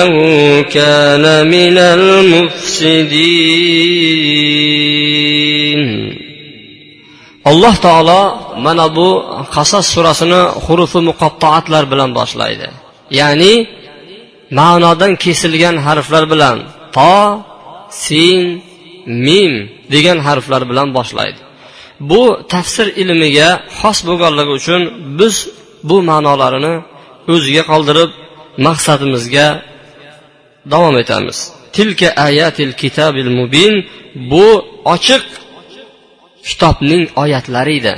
إنه 0.00 0.62
كان 0.62 1.24
من 1.54 1.76
المفسدين 1.78 3.56
alloh 7.50 7.74
taolo 7.86 8.22
mana 8.66 8.86
bu 8.96 9.08
qasas 9.54 9.86
surasini 9.94 10.40
hurufi 10.64 11.00
muqattoatlar 11.08 11.84
bilan 11.92 12.10
boshlaydi 12.18 12.66
ya'ni 13.20 13.52
ma'nodan 14.58 15.12
kesilgan 15.24 15.76
harflar 15.86 16.24
bilan 16.32 16.56
to 16.96 17.14
sin 18.04 18.40
mim 19.26 19.52
degan 19.94 20.18
harflar 20.26 20.62
bilan 20.70 20.88
boshlaydi 20.98 21.40
bu 22.10 22.22
tafsir 22.52 22.86
ilmiga 23.02 23.48
xos 23.80 23.98
bo'lganligi 24.08 24.52
uchun 24.60 24.82
biz 25.18 25.34
bu 25.88 25.96
ma'nolarini 26.10 26.74
o'ziga 27.34 27.62
qoldirib 27.70 28.10
maqsadimizga 28.66 29.46
davom 30.65 30.97
etamiz. 30.97 31.37
Tilka 31.73 32.09
ayatil 32.27 32.73
kitabil 32.81 33.29
mubin. 33.39 33.73
Bu 34.31 34.47
ochiq 34.85 35.23
kitobning 36.47 37.03
oyatlari 37.21 37.75
edi. 37.81 37.95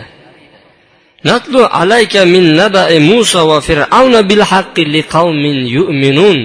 Natlu 1.30 1.62
alayka 1.82 2.26
min 2.26 2.46
naba'i 2.62 3.00
musa 3.12 3.42
va 3.50 3.58
fir'auna 3.68 4.22
bil 4.30 4.44
haqqi 4.52 4.84
liqaumin 4.96 5.58
yu'minun. 5.76 6.38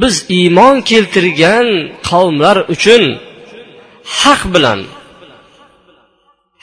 Biz 0.00 0.14
iymon 0.38 0.76
keltirgan 0.90 1.68
qavmlar 2.08 2.56
uchun 2.74 3.02
haq 4.20 4.42
bilan 4.54 4.80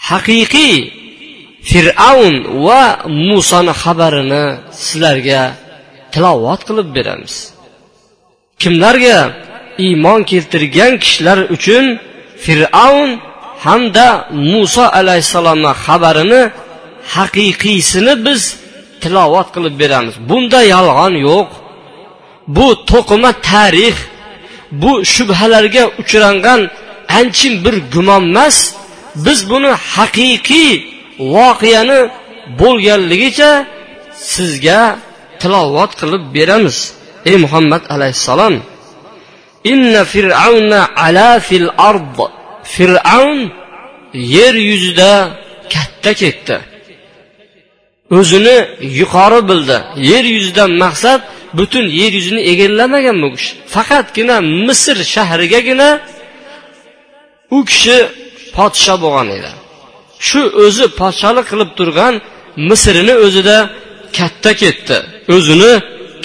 haqiqiy 0.10 0.75
fir'avn 1.69 2.36
va 2.65 2.83
musoni 3.29 3.74
xabarini 3.83 4.45
sizlarga 4.83 5.43
tilovat 6.13 6.62
qilib 6.67 6.88
beramiz. 6.98 7.52
Kimlarga 8.63 9.20
iymon 9.86 10.20
keltirgan 10.32 10.93
kishilar 11.03 11.39
uchun 11.55 11.86
fir'avn 12.46 13.10
hamda 13.65 14.08
muso 14.51 14.86
alayhissalomni 15.00 15.72
xabarini 15.86 16.41
haqiqiysini 17.15 18.13
biz 18.25 18.41
tilovat 19.01 19.48
qilib 19.55 19.75
beramiz. 19.82 20.15
Bunda 20.29 20.60
yolg'on 20.74 21.13
yo'q. 21.27 21.50
Bu 22.55 22.67
to'qima 22.91 23.32
tarix 23.50 23.96
bu 24.82 24.91
shubhalarga 25.13 25.84
uchrangan 26.01 26.62
anchin 27.20 27.53
bir 27.65 27.75
gumon 27.93 28.24
emas. 28.32 28.58
Biz 29.25 29.39
buni 29.51 29.72
haqiqiy 29.96 30.72
voqeani 31.36 32.00
bo'lganligicha 32.60 33.51
sizga 34.34 34.82
tilovat 35.41 35.91
qilib 36.00 36.24
beramiz. 36.36 36.77
Ey 37.29 37.37
muhammad 37.45 37.83
alayhissalom 37.95 38.55
inna 39.71 40.01
fir'avna 40.13 40.81
ala 41.05 41.29
fil 41.47 41.69
ard. 41.89 42.17
Fir'avn 42.73 43.39
yer 44.13 44.55
yuzida 44.69 45.11
katta 45.73 46.11
ketdi. 46.21 46.55
O'zini 48.17 48.57
yuqori 49.01 49.41
bildi. 49.49 49.77
Yer 50.11 50.25
yuzidan 50.35 50.71
maqsad 50.83 51.21
butun 51.57 51.85
yer 52.01 52.11
yuzini 52.19 52.41
egallamagan 52.51 53.17
bu 53.23 53.29
kishi. 53.35 53.53
Faqatgina 53.75 54.37
misr 54.67 54.97
shahrigagina 55.13 55.89
u 57.57 57.59
kishi 57.69 57.97
podsho 58.55 58.95
bo'lgan 59.03 59.27
edi. 59.37 59.51
Shu 60.27 60.41
o'zi 60.65 60.85
podsholik 60.99 61.45
qilib 61.51 61.71
turgan 61.77 62.13
misrini 62.69 63.15
o'zida 63.25 63.57
katta 64.17 64.51
ketdi. 64.61 64.97
O'zini 65.35 65.73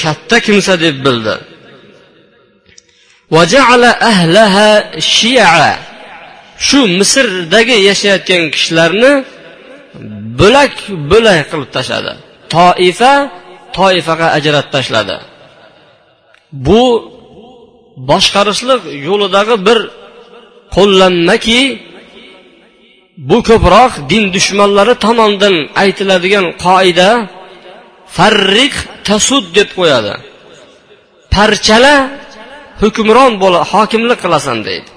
katta 0.03 0.37
kimsa 0.47 0.75
deb 0.85 0.97
bildi. 1.07 1.35
Shu 6.67 6.81
misrdagi 7.01 7.77
yashayotgan 7.89 8.43
kishilarni 8.55 9.13
bo'lak 10.41 10.75
bo'lak 11.11 11.39
qilib 11.51 11.71
tashladi. 11.77 12.13
Toifa 12.55 13.13
toifaga 13.77 14.27
ajratib 14.37 14.71
tashladi. 14.77 15.17
Bu 16.67 16.83
boshqarishlik 18.11 18.83
yo'lidagi 19.09 19.57
bir 19.67 19.79
qo'llanmaki 20.77 21.61
bu 23.31 23.39
ko'proq 23.49 23.93
din 24.11 24.25
dushmanlari 24.37 24.95
tomonidan 25.05 25.55
aytiladigan 25.83 26.47
qoida 26.67 27.09
farriq 28.17 28.75
tasud 29.09 29.45
deb 29.57 29.69
qo'yadi. 29.79 30.15
Parchala 31.35 31.95
hukmron 32.83 33.33
bo'la 33.43 33.61
hokimlik 33.73 34.19
qilasan 34.25 34.59
deydi. 34.69 34.91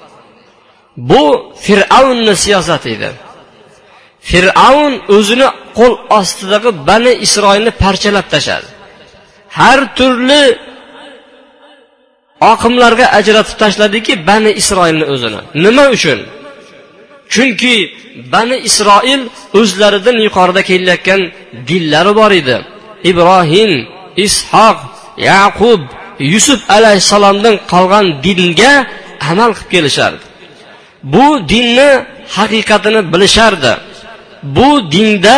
Bu 1.09 1.23
fir'avnni 1.65 2.35
siyosati 2.43 2.89
edi. 2.95 3.09
Fir'avn 4.29 4.93
o'zini 5.15 5.47
qo'l 5.77 5.93
ostidagi 6.19 6.71
bani 6.89 7.13
isroilni 7.25 7.71
parchalab 7.83 8.27
tashladi. 8.33 8.69
Har 9.59 9.79
turli 9.97 10.43
oqimlarga 12.51 13.05
ajratib 13.19 13.55
tashladiki 13.63 14.13
bani 14.29 14.51
isroilni 14.61 15.05
o'zini. 15.13 15.39
Nima 15.63 15.85
uchun? 15.95 16.19
Chunki 17.33 17.75
bani 18.33 18.57
isroil 18.69 19.21
o'zlaridan 19.59 20.17
yuqorida 20.25 20.61
kelayotgan 20.69 21.21
dinlari 21.69 22.13
bor 22.19 22.31
edi. 22.41 22.57
Ibrohim 23.09 23.71
ishoq 24.25 24.77
yaqub 25.29 25.81
yusuf 26.33 26.61
alayhissalomdan 26.77 27.55
qolgan 27.71 28.05
dinga 28.25 28.73
amal 29.31 29.51
qilib 29.57 29.69
kelishardi. 29.73 30.25
Bu 31.13 31.27
dinni 31.51 31.91
haqiqatini 32.37 33.01
bilishardi. 33.13 33.73
Bu 34.55 34.69
dinda 34.93 35.37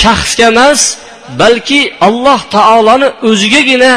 shaxsga 0.00 0.46
emas 0.52 0.80
balki 1.40 1.80
alloh 2.06 2.40
taoloni 2.56 3.08
o'zigagina 3.28 3.94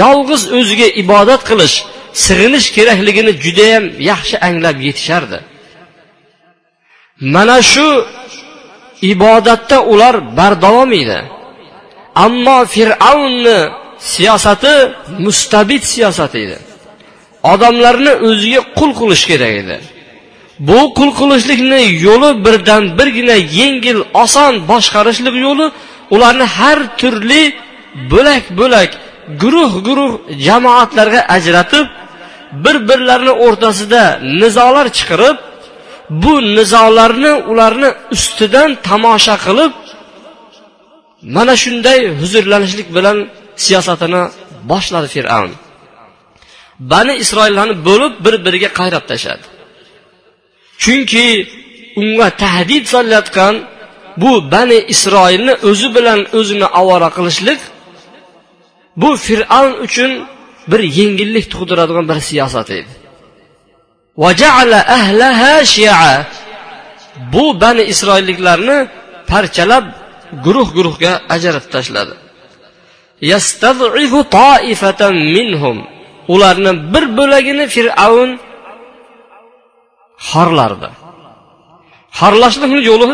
yolg'iz 0.00 0.42
o'ziga 0.58 0.88
ibodat 1.02 1.42
qilish 1.50 1.76
sig'inish 2.24 2.66
kerakligini 2.76 3.32
judayam 3.44 3.84
yaxshi 4.10 4.36
anglab 4.48 4.76
yetishardi. 4.86 5.38
Mana 7.34 7.58
shu 7.72 7.88
ibodatda 9.12 9.76
ular 9.92 10.14
bardavom 10.38 10.90
edi. 11.02 11.18
Ammo 12.24 12.58
fir'avnni 12.74 13.58
siyosati 14.12 14.74
mustabid 15.24 15.82
siyosat 15.92 16.32
edi. 16.42 16.56
Odamlarni 17.52 18.12
o'ziga 18.28 18.60
qul 18.78 18.90
qilish 19.00 19.24
kerak 19.30 19.54
edi. 19.62 19.76
Bu 20.68 20.78
qul 20.98 21.10
qilishlikni 21.20 21.80
yo'li 22.06 22.30
birdan 22.44 22.82
birgina 22.98 23.36
yengil 23.58 23.98
oson 24.24 24.52
boshqarishlik 24.70 25.36
yo'li 25.46 25.66
ularni 26.14 26.46
har 26.56 26.78
turli 27.00 27.42
bo'lak 28.12 28.44
bo'lak 28.60 28.90
guruh 29.42 29.72
guruh 29.86 30.12
jamoatlarga 30.46 31.20
ajratib 31.36 31.86
bir 32.64 32.76
birlarini 32.88 33.34
o'rtasida 33.46 34.02
nizolar 34.40 34.86
chiqarib 34.96 35.36
bu 36.22 36.32
nizolarni 36.56 37.32
ularni 37.50 37.88
ustidan 38.14 38.70
tomosha 38.88 39.36
qilib 39.46 39.72
mana 41.22 41.56
shunday 41.56 42.00
huzurlanishlik 42.20 42.88
bilan 42.96 43.18
siyosatini 43.64 44.22
boshladi 44.70 45.08
fir'avn. 45.14 45.52
Bani 46.92 47.14
isroillarni 47.22 47.76
bo'lib 47.88 48.12
bir 48.24 48.34
biriga 48.44 48.70
qayrab 48.80 49.04
tashladi. 49.10 49.44
Chunki 50.82 51.26
unga 52.00 52.28
tahdid 52.42 52.84
solayotgan 52.94 53.54
bu 54.22 54.50
bani 54.52 54.78
isroilni 54.94 55.54
o'zi 55.70 55.88
bilan 55.96 56.20
o'zini 56.38 56.66
ovora 56.80 57.10
qilishlik 57.16 57.60
bu 59.00 59.10
fir'avn 59.26 59.72
uchun 59.86 60.10
bir 60.70 60.80
yengillik 60.98 61.46
tug'diradigan 61.52 62.04
bir 62.10 62.18
siyosat 62.28 62.68
edi. 62.78 62.92
Bu 67.32 67.60
bani 67.60 67.82
isroilliklarni 67.92 68.78
parchalab 69.30 69.84
guruh 70.44 70.68
guruhga 70.76 71.12
ajratib 71.34 71.70
tashladi. 71.76 72.14
Ularni 76.34 76.72
bir 76.92 77.04
bo'lagini 77.18 77.64
fir'avn 77.74 78.30
xorlardi. 80.28 80.88
Xorlashlikni 82.18 82.80
yo'li 82.90 83.06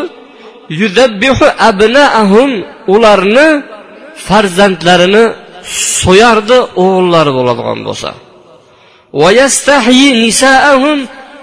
ularni 2.95 3.47
farzandlarini 4.27 5.25
so'yardi 6.01 6.57
o'g'illari 6.83 7.31
bo'ladigan 7.37 7.79
bo'lsa. 7.87 8.09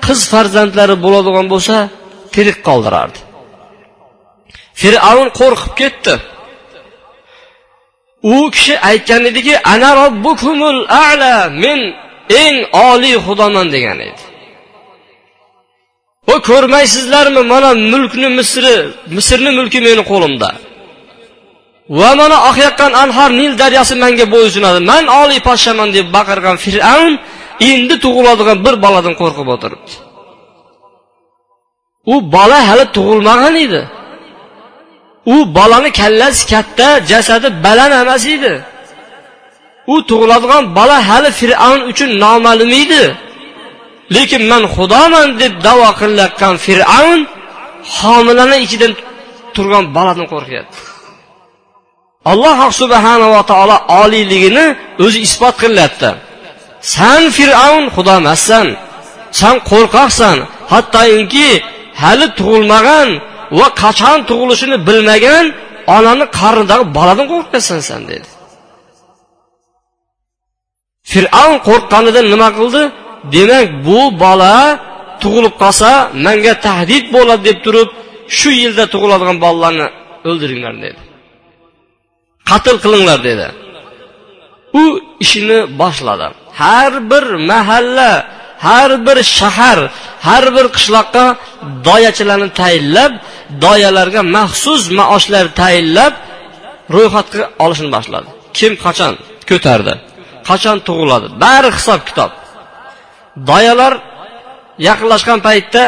Qiz 0.06 0.20
farzandlari 0.32 0.96
bo'ladigan 1.04 1.46
bo'lsa 1.52 1.76
tirik 2.34 2.58
qoldirardi. 2.68 3.18
Fir'avn 4.80 5.28
qo'rqib 5.40 5.72
ketdi. 5.80 6.14
U 8.34 8.36
kishi 8.54 8.74
aytgan 8.90 9.22
ediki 9.30 9.54
ana 9.74 9.90
robbukumul 10.00 10.78
ala 11.08 11.34
men 11.62 11.80
eng 12.42 12.56
oliy 12.90 13.16
xudoman 13.26 13.66
degan 13.74 13.98
edi. 14.08 14.22
U 16.32 16.34
ko'rmaysizlarmi 16.48 17.42
mana 17.52 17.70
mulkni 17.92 18.28
misri 18.38 18.74
misrni 19.16 19.50
mulki 19.58 19.78
meni 19.86 20.02
qo'limda. 20.12 20.50
Va 21.98 22.10
mana 22.20 22.36
oqayotgan 22.48 22.92
anhar 23.02 23.30
nil 23.40 23.52
daryosi 23.62 23.94
menga 24.04 24.26
bo'ysunadi. 24.34 24.80
Man 24.90 25.04
oliy 25.22 25.40
podshaman 25.48 25.88
deb 25.96 26.06
baqirgan 26.16 26.56
fir'avn 26.64 27.14
endi 27.70 27.94
tug'iladigan 28.04 28.58
bir 28.66 28.74
boladan 28.84 29.14
qo'rqib 29.20 29.48
o'tiribdi. 29.54 29.92
U 32.12 32.14
bola 32.34 32.58
hali 32.68 32.84
tug'ilmagan 32.96 33.56
edi. 33.66 33.82
U 35.26 35.36
bolani 35.56 35.90
kallasi 36.00 36.42
katta 36.52 36.88
jasadi 37.10 37.48
baland 37.64 37.92
emas 38.02 38.24
edi. 38.36 38.54
U 39.94 39.96
tug'iladigan 40.08 40.64
bola 40.78 40.98
hali 41.08 41.30
fir'avn 41.40 41.80
uchun 41.90 42.10
noma'lum 42.24 42.70
edi. 42.82 43.04
Lekin 44.14 44.42
man 44.50 44.62
xudoman 44.74 45.28
deb 45.40 45.54
davo 45.66 45.88
qilayotgan 46.00 46.54
fir'avn 46.66 47.20
homilani 47.98 48.56
ichidan 48.64 48.92
turgan 49.54 49.84
boladan 49.96 50.26
qo'rqyapti. 50.32 50.78
Alloh 52.30 52.58
subhanava 52.80 53.40
taolo 53.50 53.76
oliyligini 54.00 54.66
o'zi 55.04 55.18
isbot 55.26 55.54
qilyapti 55.62 56.10
san 56.94 57.22
fir'avn 57.36 57.84
xudo 57.94 58.12
emassan. 58.20 58.66
San 59.40 59.56
qo'rqoqsan. 59.70 60.36
Hattoki 60.72 61.50
hali 62.02 62.26
tug'ilmagan 62.38 63.08
va 63.58 63.66
qachon 63.82 64.18
tug'ilishini 64.30 64.76
bilmagan 64.88 65.44
onani 65.96 66.26
qarnidagi 66.38 66.84
boladan 66.96 67.26
qo'rqyapsan 67.32 67.80
san 67.88 68.02
dedi. 68.10 68.28
Fir'avn 71.12 71.56
qo'rqqanidan 71.68 72.26
nima 72.32 72.48
qildi? 72.58 72.82
Demak 73.34 73.68
bu 73.86 73.98
bola 74.24 74.54
tug'ilib 75.22 75.54
qolsa 75.62 75.90
manga 76.26 76.54
tahdid 76.66 77.04
bo'ladi 77.14 77.42
deb 77.48 77.58
turib 77.64 77.88
shu 78.38 78.48
yilda 78.60 78.84
tug'iladigan 78.94 79.36
bolalarni 79.44 79.86
o'ldiringlar 80.28 80.74
dedi. 80.84 81.00
Qatl 82.50 82.76
qilinglar 82.84 83.18
dedi. 83.28 83.46
U 84.80 84.84
ishini 85.24 85.58
boshladi. 85.80 86.26
Har 86.60 86.92
bir 87.10 87.24
mahalla 87.50 88.12
har 88.66 88.90
bir 89.06 89.18
shahar 89.38 89.78
har 90.26 90.44
bir 90.56 90.66
qishloqqa 90.76 91.24
doyachilarni 91.88 92.50
tayinlab 92.60 93.12
doyalarga 93.64 94.22
maxsus 94.36 94.82
maoshlar 94.98 95.46
tayinlab 95.60 96.14
ro'yxatga 96.94 97.44
olishni 97.64 97.88
boshladi. 97.96 98.28
Kim 98.58 98.72
qachon 98.84 99.14
ko'tardi? 99.50 99.94
Qachon 100.48 100.76
tug'iladi? 100.88 101.26
Bari 101.44 101.70
hisob 101.78 102.00
kitob. 102.08 102.30
Doyalar 103.50 103.92
yaqinlashgan 104.88 105.38
paytda 105.46 105.82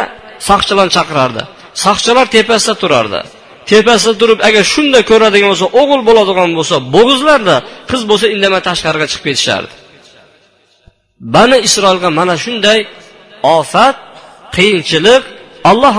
soqchilarni 0.49 0.93
chaqirardi. 0.97 1.43
Soqchilar 1.85 2.27
tepasida 2.37 2.75
turardi. 2.83 3.21
Tepasida 3.71 4.15
turib 4.21 4.39
agar 4.49 4.65
shunday 4.75 5.03
ko'radigan 5.11 5.49
bo'lsa 5.53 5.67
o'g'il 5.81 6.01
bo'ladigan 6.09 6.51
bo'lsa 6.59 6.77
bo'g'izlarda 6.95 7.57
qiz 7.91 8.03
bo'lsa 8.11 8.27
indamay 8.35 8.63
tashqariga 8.69 9.07
chiqib 9.11 9.25
ketishardi. 9.29 9.75
Bani 11.35 11.59
isroilga 11.69 12.11
mana 12.19 12.35
shunday 12.45 12.79
ofat 13.59 13.97
qiyinchilik 14.55 15.23
alloh 15.71 15.95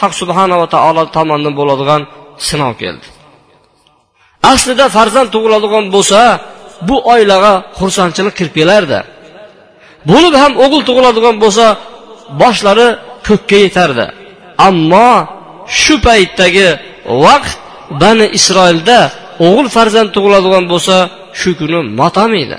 haq 0.00 0.12
subhanava 0.20 0.66
taolo 0.74 1.02
tomonidan 1.16 1.54
bo'ladigan 1.60 2.02
sinov 2.48 2.72
keldi. 2.82 3.06
Aslida 4.52 4.86
farzand 4.96 5.28
tug'iladigan 5.34 5.84
bo'lsa 5.94 6.20
bu 6.88 6.96
oilaga 7.12 7.52
xursandchilik 7.78 8.34
kirib 8.38 8.54
kelardi. 8.58 9.00
Bo'lib 10.10 10.34
ham 10.42 10.52
o'g'il 10.64 10.82
tug'iladigan 10.88 11.36
bo'lsa 11.44 11.66
boshlari 12.42 12.88
ko'kka 13.26 13.58
yetardi. 13.64 14.06
Ammo 14.68 15.10
shu 15.80 15.94
paytdagi 16.06 16.68
vaqt 17.24 17.52
bani 18.02 18.26
isroilda 18.38 18.98
o'g'il 19.46 19.68
farzand 19.76 20.08
tug'iladigan 20.16 20.64
bo'lsa 20.72 20.96
shu 21.40 21.50
kuni 21.60 21.78
motam 22.00 22.32
edi. 22.44 22.58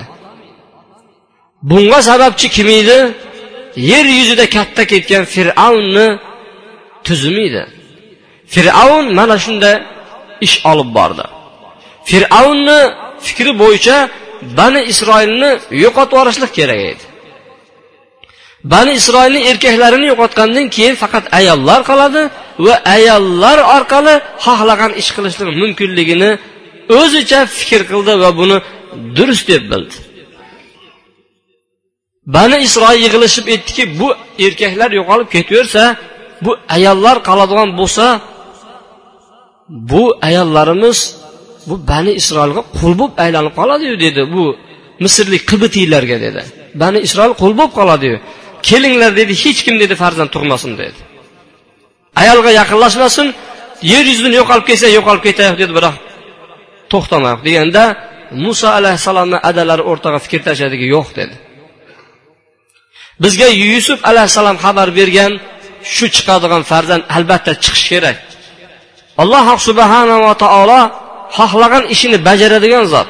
Bunga 1.70 2.00
sababchi 2.10 2.48
kim 2.56 2.68
edi? 2.80 2.98
Yer 3.76 4.06
yuzida 4.06 4.46
katta 4.56 4.84
ketgan 4.92 5.24
fir'avnni 5.36 6.08
tuzumi 7.04 7.44
edi 7.50 7.64
fir'avn 8.54 9.06
mana 9.20 9.38
shunday 9.46 9.76
ish 10.46 10.56
olib 10.72 10.90
bordi. 10.98 11.26
Fir'avnni 12.10 12.80
fikri 13.26 13.52
bo'yicha 13.62 13.98
bani 14.60 14.82
isroilni 14.92 15.52
yo'qotib 15.84 16.16
yuborishlik 16.18 16.52
kerak 16.60 16.82
edi. 16.92 17.04
Bani 18.74 18.92
isroilni 19.00 19.40
erkaklarini 19.50 20.06
yo'qotgandan 20.12 20.66
keyin 20.76 20.96
faqat 21.04 21.26
ayollar 21.40 21.80
qoladi 21.90 22.22
va 22.66 22.76
ayollar 22.96 23.58
orqali 23.76 24.16
xohlagan 24.46 24.92
ish 25.02 25.10
qilishlik 25.16 25.50
mumkinligini 25.62 26.32
o'zicha 27.00 27.40
fikr 27.58 27.82
qildi 27.92 28.14
va 28.24 28.30
buni 28.40 28.58
durust 29.18 29.46
deb 29.54 29.64
bildi. 29.72 29.96
Bani 32.28 32.58
isroil 32.68 33.00
yig'ilishib 33.06 33.46
aytdiki 33.54 33.84
bu 34.00 34.08
erkaklar 34.46 34.90
yo'qolib 35.00 35.30
ketaversa 35.36 35.84
bu 36.46 36.52
ayollar 36.76 37.18
qoladigan 37.30 37.70
bo'lsa 37.80 38.06
bu 39.70 40.04
ayollarimiz 40.28 41.00
bu 41.68 41.76
bani 41.92 42.12
isroilga 42.22 42.62
qul 42.78 42.94
bo'lib 43.00 43.16
aylanib 43.24 43.54
qoladiyu 43.60 43.96
dedi 44.06 44.22
bu 44.36 44.46
misrlik 45.04 45.44
qibitiylarga 45.52 46.18
dedi. 46.26 46.42
Bani 46.82 47.00
isroil 47.08 47.34
qul 47.42 47.52
bo'lib 47.60 47.74
qoladiyu. 47.80 48.18
Kelinglar 48.70 49.12
dedi 49.20 49.34
hech 49.44 49.60
kim 49.66 49.76
dedi 49.84 49.96
farzand 50.02 50.30
tug'masin 50.36 50.72
dedi. 50.82 51.00
Ayolga 52.22 52.52
yaqinlashmasin 52.60 53.28
yer 53.94 54.04
yuzidan 54.12 54.34
yo'qolib 54.40 54.66
ketsa 54.70 54.88
yo'qolib 54.98 55.24
ketayoq 55.28 55.56
dedi 55.62 55.72
biroq 55.78 55.96
to'xtamayoq 56.92 57.42
deganda 57.48 57.84
muso 58.46 58.68
alayhissalomni 58.80 59.38
adalari 59.50 59.84
o'rtaga 59.92 60.20
fikr 60.26 60.42
tashladiki 60.48 60.86
yo'q 60.96 61.08
dedi. 61.20 61.36
Bizga 63.24 63.48
yusuf 63.72 64.00
alayhissalom 64.10 64.58
xabar 64.66 64.88
bergan 65.00 65.32
shu 65.94 66.06
chiqadigan 66.16 66.64
farzand 66.72 67.04
albatta 67.16 67.52
chiqishi 67.64 67.88
kerak. 67.94 68.18
Alloh 69.24 69.48
subhanava 69.68 70.34
taolo 70.44 70.82
xohlagan 71.38 71.84
ishini 71.94 72.18
bajaradigan 72.28 72.86
zot. 72.94 73.08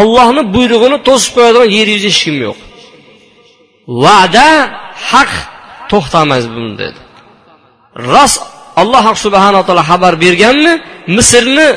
Ollohni 0.00 0.42
buyrug'ini 0.54 0.98
to'sib 1.08 1.30
qo'yadigan 1.36 1.68
yer 1.78 1.86
yuzida 1.94 2.10
hech 2.12 2.20
kim 2.26 2.36
yo'q. 2.46 2.58
Va'da 4.04 4.48
haq 5.10 5.30
to'xtamaymiz 5.90 6.46
buni 6.54 6.72
dedi. 6.82 7.00
Rost 8.12 8.38
alloh 8.82 9.04
subhanaa 9.24 9.62
taolo 9.68 9.82
xabar 9.90 10.14
berganmi 10.24 10.72
misrni 11.16 11.68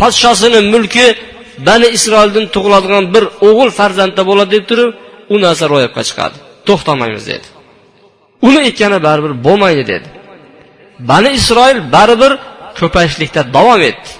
podshosini 0.00 0.60
mulki 0.72 1.06
bani 1.68 1.88
isroildan 1.96 2.46
tug'iladigan 2.54 3.04
bir 3.14 3.24
o'g'il 3.48 3.70
farzandda 3.78 4.22
bo'ladi 4.30 4.50
deb 4.56 4.64
turib 4.70 4.90
u 5.32 5.36
narsa 5.44 5.64
ro'yobga 5.72 6.02
chiqadi. 6.10 6.36
To'xtamaymiz 6.68 7.24
dedi. 7.32 7.46
Uni 8.46 8.60
ekkani 8.68 8.98
baribir 9.06 9.32
bo'lmaydi 9.46 9.84
dedi. 9.92 10.08
Bani 11.10 11.30
isroil 11.38 11.78
baribir 11.94 12.32
ko'payishlikda 12.78 13.42
davom 13.56 13.80
etdi. 13.90 14.10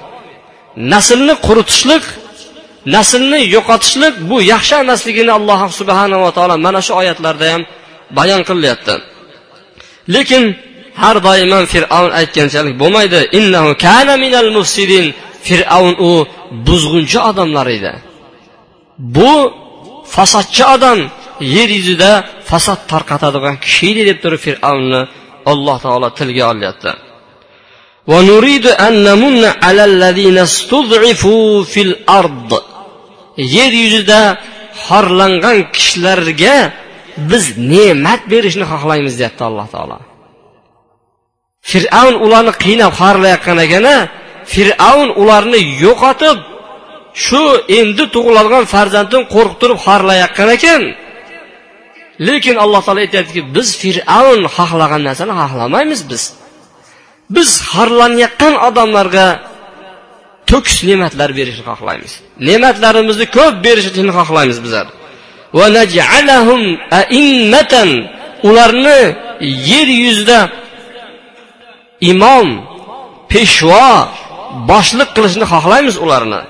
Naslni 0.93 1.35
quritishlik 1.47 2.05
naslni 2.95 3.41
yo'qotishlik 3.57 4.15
bu 4.31 4.37
yaxshi 4.53 4.75
emasligini 4.85 5.33
alloh 5.39 5.61
subhanava 5.79 6.31
taolo 6.37 6.57
mana 6.67 6.81
shu 6.87 6.93
oyatlarda 7.01 7.47
ham 7.53 7.63
bayon 8.19 8.43
qilyapti 8.49 8.95
lekin 10.15 10.43
har 11.03 11.17
doim 11.27 11.51
ham 11.57 11.65
fir'avn 11.75 12.11
aytganchalik 12.21 12.75
bo'lmaydi. 12.83 13.21
Innahu 13.39 13.71
kana 13.85 14.15
minal 14.25 14.51
mufsidin. 14.59 15.07
Fir'avn 15.47 15.95
u 16.09 16.11
buzg'unchi 16.67 17.19
odamlar 17.31 17.67
edi. 17.77 17.93
Bu 19.17 19.33
fasodchi 20.15 20.65
odam 20.75 20.99
yer 21.57 21.69
yuzida 21.79 22.11
fasod 22.50 22.80
tarqatadigan 22.91 23.56
kishi 23.65 23.86
edi 23.91 24.04
deb 24.10 24.17
turib 24.24 24.41
fir'avnni 24.48 25.02
alloh 25.52 25.78
taolo 25.86 26.08
tilga 26.20 26.46
olyapti 26.54 26.91
ونريد 28.08 28.67
أن 28.67 28.94
نمن 29.04 29.46
على 29.63 29.84
الذين 29.86 30.38
استضعفوا 30.38 31.63
في 31.63 31.82
الأرض 31.82 32.52
yer 33.38 33.72
yuzida 33.84 34.22
xorlangan 34.88 35.58
kishilarga 35.76 36.56
biz 37.30 37.44
ne'mat 37.72 38.22
berishni 38.32 38.65
xohlaymiz 38.72 39.13
deyapti 39.20 39.44
alloh 39.50 39.67
taolo 39.74 39.98
fir'avn 41.70 42.15
ularni 42.26 42.54
qiynab 42.63 42.91
xorlayotgan 43.02 43.58
ekan 43.65 43.86
fir'avn 44.54 45.10
ularni 45.22 45.60
yo'qotib 45.84 46.38
shu 47.26 47.44
endi 47.80 48.04
tug'iladigan 48.15 48.63
farzandini 48.74 49.24
qo'rqitib 49.36 49.72
xorlayotgan 49.86 50.50
ekan 50.58 50.82
Lekin 52.29 52.57
alloh 52.64 52.81
taolo 52.87 53.00
aytyaptiki 53.07 53.42
biz 53.57 53.68
fir'avn 53.83 54.42
xohlagan 54.57 55.02
narsani 55.09 55.35
xohlamaymiz 55.40 56.00
biz. 56.11 56.22
Biz 57.35 57.48
xorlanayotgan 57.70 58.55
odamlarga 58.68 59.26
to'kis 60.50 60.76
ne'matlar 60.88 61.31
berishni 61.38 61.64
xohlaymiz. 61.70 62.12
Ne'matlarimizni 62.48 63.26
ko'p 63.37 63.55
berishini 63.66 64.12
xohlaymiz 64.18 64.59
bizlar. 64.64 64.87
Ularni 68.48 69.00
yer 69.70 69.88
yuzida 70.05 70.40
imom 72.12 72.48
peshvo 73.33 73.88
boshliq 74.70 75.11
qilishni 75.16 75.46
xohlaymiz 75.52 75.96
ularni. 76.05 76.40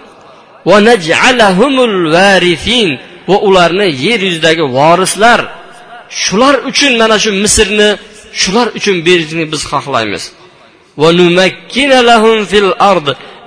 va 3.30 3.38
ularni 3.48 3.88
yer 4.06 4.20
yuzidagi 4.28 4.64
vorislar 4.78 5.40
shular 6.22 6.56
uchun 6.70 6.94
mana 7.02 7.16
shu 7.24 7.32
misrni 7.44 7.90
shular 8.42 8.68
uchun 8.78 8.98
berishni 9.08 9.44
biz 9.54 9.62
xohlaymiz 9.72 10.24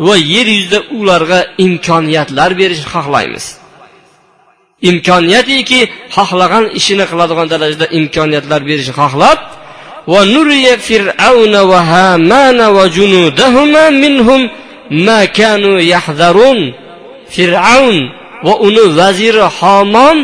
va 0.07 0.17
yer 0.33 0.47
yuzida 0.57 0.79
ularga 0.99 1.41
imkoniyatlar 1.67 2.51
berishni 2.61 2.89
xohlaymiz 2.95 3.45
imkoniyatiki 4.91 5.81
xohlagan 6.17 6.65
ishini 6.79 7.05
qiladigan 7.11 7.47
darajada 7.53 7.87
imkoniyatlar 7.99 8.61
berishni 8.71 8.95
xohlab 9.03 9.39
ونري 10.13 10.67
فرعون 10.89 11.55
وهامان 11.57 12.61
وجنودهما 12.61 13.85
منهم 13.91 14.51
ما 14.91 15.25
كانوا 15.25 15.79
يحذرون 15.81 16.75
fir'avn 17.35 17.97
va 18.46 18.54
uni 18.68 18.84
vaziri 19.00 19.46
homon 19.60 20.18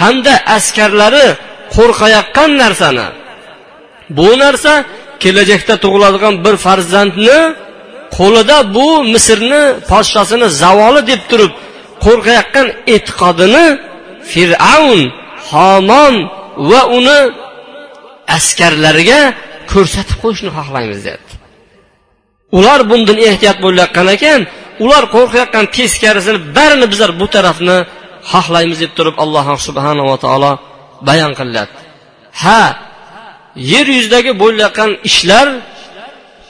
hamda 0.00 0.34
askarlari 0.56 1.26
qo'rqayotgan 1.74 2.50
narsani. 2.62 3.06
Bu 4.16 4.28
narsa 4.42 4.72
kelajakda 5.22 5.74
tug'iladigan 5.84 6.34
bir 6.44 6.54
farzandni 6.66 7.40
qo'lida 8.18 8.56
bu 8.76 8.88
misrni 9.14 9.62
podshosini 9.90 10.48
zavoli 10.62 11.02
deb 11.10 11.22
turib 11.30 11.52
qo'rqayotgan 12.04 12.66
e'tiqodini 12.94 13.66
fir'avn 14.30 15.00
homon 15.50 16.14
va 16.70 16.80
uni 16.98 17.20
askarlariga 18.36 19.20
ko'rsatib 19.72 20.16
qo'yishni 20.22 20.50
xohlaymiz 20.58 21.00
deyapti. 21.06 21.31
Ular 22.58 22.80
bundan 22.90 23.18
ehtiyot 23.28 23.58
bo'layotgan 23.64 24.06
ekan 24.16 24.40
ular 24.84 25.04
qo'rqayotgan 25.14 25.64
teskarisini 25.76 26.38
barini 26.56 26.86
bizlar 26.92 27.10
bu 27.20 27.26
tarafni 27.34 27.76
xohlaymiz 28.32 28.78
deb 28.84 28.92
turib 28.98 29.16
alloh 29.24 29.46
subhanava 29.66 30.16
taolo 30.24 30.52
bayon 31.08 31.32
qilyapti 31.40 31.80
ha 32.42 32.62
yer 33.72 33.86
yuzidagi 33.96 34.32
bo'layotgan 34.42 34.90
ishlar 35.10 35.46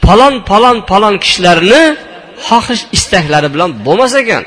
palon 0.05 0.35
palon 0.51 0.77
palon 0.91 1.15
kishilarni 1.25 1.83
xohish 2.49 2.83
istaklari 2.97 3.49
bilan 3.55 3.71
bo'lmas 3.87 4.15
ekan. 4.23 4.45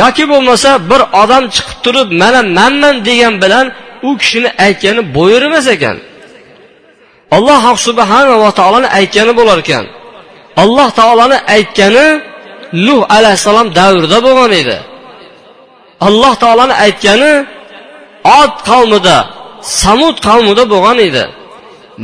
Yoki 0.00 0.24
bo'lmasa 0.32 0.70
bir 0.90 1.00
odam 1.22 1.44
chiqib 1.54 1.78
turib 1.84 2.08
mana 2.22 2.40
manman 2.58 2.96
degan 3.08 3.34
bilan 3.42 3.66
u 4.08 4.10
kishini 4.20 4.50
aytgani 4.64 5.02
bo'yirmas 5.16 5.66
ekan. 5.76 5.96
Alloh 7.36 7.64
subhanava 7.86 8.50
taoloni 8.58 8.88
aytgani 8.98 9.32
bo'lar 9.40 9.58
ekan 9.64 9.84
alloh 10.62 10.88
taoloni 11.00 11.38
aytgani 11.56 12.06
nuh 12.86 13.00
alayhissalom 13.16 13.68
davrida 13.78 14.18
bo'lgan 14.26 14.52
edi. 14.62 14.78
Alloh 16.08 16.34
taoloni 16.42 16.74
aytgani 16.84 17.32
ot 18.40 18.54
qavmida 18.70 19.16
samud 19.80 20.16
qavmida 20.26 20.64
bo'lgan 20.72 20.98
edi. 21.08 21.24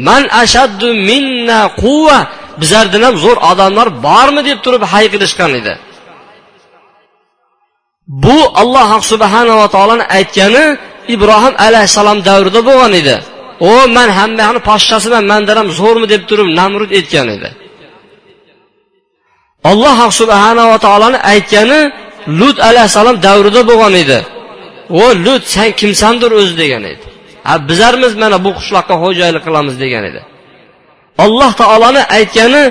Man 0.06 0.22
ashaddu 0.42 0.88
minna 1.08 1.60
quva 1.82 2.18
bizlardan 2.60 3.02
ham 3.06 3.14
zo'r 3.24 3.38
odamlar 3.50 3.88
bormi 4.06 4.42
deb 4.48 4.58
turib 4.64 4.82
hayqirishgan 4.92 5.52
edi. 5.60 5.74
Bu 8.24 8.38
alloh 8.62 8.90
subhanava 9.12 9.66
taoloni 9.74 10.04
aytgani 10.16 10.64
ibrohim 11.14 11.54
alayhissalom 11.66 12.18
davrida 12.28 12.60
bo'lgan 12.68 12.92
edi. 13.00 13.16
O 13.60 13.88
man 13.96 14.08
hammani 14.18 14.60
podshasiman 14.68 15.24
mandan 15.32 15.56
ham 15.60 15.68
zo'rmi? 15.80 16.06
deb 16.12 16.22
turib 16.28 16.48
namrud 16.60 16.90
aytgan 16.98 17.28
edi. 17.36 17.48
Alloh 19.70 19.98
subhanava 20.20 20.76
taoloni 20.86 21.18
aytgani 21.32 21.80
lut 22.40 22.56
alayhissalom 22.68 23.16
davrida 23.26 23.62
bo'lgan 23.70 23.94
edi. 24.02 24.18
O 25.02 25.04
lut 25.24 25.42
san 25.54 25.70
kimsandir 25.80 26.30
o'zi? 26.40 26.54
degan 26.62 26.84
edi. 26.92 27.04
Ha 27.46 27.54
bizarmiz 27.68 28.12
mana 28.22 28.36
bu 28.44 28.50
qishloqqa 28.58 28.94
xo'jaylik 29.02 29.42
qilamiz 29.46 29.74
degan 29.84 30.04
edi. 30.10 30.20
Alloh 31.24 31.50
taoloni 31.62 32.02
aytgani 32.16 32.62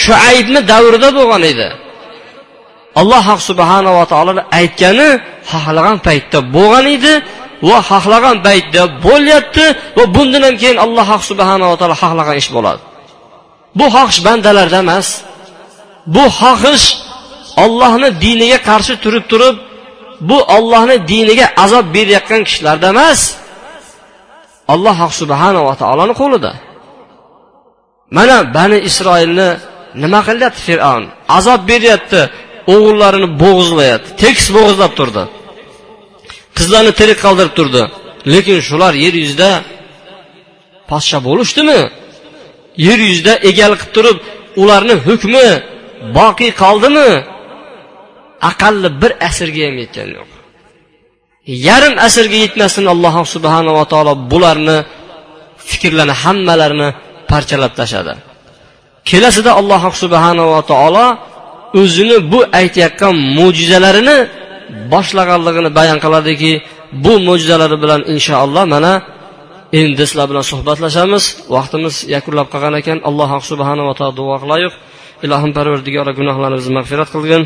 shuaybni 0.00 0.60
davrida 0.72 1.08
bo'lgan 1.18 1.42
edi. 1.52 1.68
Alloh 3.00 3.26
subhanava 3.48 4.04
taoloni 4.12 4.42
aytgani 4.58 5.08
xohlagan 5.50 5.96
paytda 6.06 6.38
bo'lgan 6.56 6.86
edi. 6.96 7.12
Va 7.68 7.78
xohlagan 7.90 8.36
paytda 8.46 8.82
bo'lyapti 9.06 9.64
va 9.96 10.04
bundan 10.16 10.42
ham 10.46 10.56
keyin 10.62 10.78
alloh 10.84 11.08
subhanava 11.30 11.74
taolo 11.80 11.96
xohlagan 12.02 12.36
ish 12.42 12.50
bo'ladi. 12.56 12.82
Bu 13.78 13.86
xohish 13.94 14.20
bandalarda 14.26 14.78
emas. 14.84 15.08
Bu 16.14 16.24
xohish 16.40 16.86
ollohni 17.64 18.08
diniga 18.24 18.58
qarshi 18.68 18.94
turib 19.04 19.24
turib 19.32 19.56
bu 20.28 20.38
ollohni 20.56 20.96
diniga 21.12 21.46
azob 21.64 21.86
berayotgan 21.96 22.40
kishilarda 22.48 22.86
emas. 22.94 23.20
Alloh 24.74 24.98
subhanava 25.20 25.72
taoloni 25.82 26.14
qo'lida. 26.22 26.52
Mana 28.16 28.36
bani 28.56 28.78
isroilni 28.88 29.48
nima 30.02 30.20
qilyapti 30.28 30.60
fir'avn 30.68 31.04
azob 31.38 31.60
beryapti 31.70 32.20
o'g'illarini 32.74 33.28
bo'g'izlayapti 33.42 34.10
tekis 34.22 34.46
bo'g'izlab 34.56 34.92
turdi. 34.98 35.22
Qizlarni 36.56 36.92
tirik 37.00 37.18
qoldirib 37.24 37.54
turdi. 37.58 37.82
Lekin 38.32 38.58
shular 38.68 38.92
yer 39.04 39.14
yuzida 39.22 39.50
podsho 40.90 41.18
bo'lishdimi? 41.28 41.80
Yer 42.86 42.98
yuzida 43.08 43.32
egalik 43.50 43.80
qilib 43.82 43.94
turib 43.96 44.18
ularni 44.62 44.94
hukmi 45.06 45.46
boqiy 46.18 46.50
qoldimi? 46.62 47.10
Aqalli 48.50 48.88
bir 49.02 49.12
asrga 49.28 49.62
ham 49.68 49.76
yetgani 49.82 50.12
yo'q. 50.18 50.30
Yarim 51.68 51.94
asrga 52.06 52.38
yetmasin 52.44 52.84
alloh 52.94 53.14
subhanava 53.34 53.84
taolo 53.92 54.12
bularni 54.32 54.78
fikrlarni 55.68 56.14
hammalarini 56.22 56.88
parchalab 57.30 57.72
tashladi. 57.80 58.12
Kelasida 59.08 59.50
alloh 59.60 59.82
subhanava 60.02 60.60
taolo 60.72 61.06
o'zini 61.80 62.16
bu 62.32 62.40
aytayotgan 62.60 63.14
mo'jizalarini 63.38 64.18
boshlaganligini 64.92 65.70
bayon 65.78 65.98
qiladiki 66.04 66.52
bu 67.04 67.12
mo'jizalari 67.26 67.76
bilan 67.82 68.00
inshaalloh 68.14 68.64
mana 68.74 68.92
endi 69.80 70.04
sizlar 70.08 70.26
bilan 70.30 70.44
suhbatlashamiz. 70.52 71.24
Vaqtimiz 71.54 71.94
yakunlab 72.14 72.48
qolgan 72.52 72.74
ekan. 72.80 72.98
Alloh 73.08 73.30
subhanava 73.50 73.92
taolo 73.98 74.14
duo 74.20 74.36
qilayiq 74.42 74.72
ilohim 75.26 75.52
parvardigora 75.58 76.12
gunohlarimizni 76.20 76.72
mag'firat 76.78 77.08
qilgin. 77.14 77.42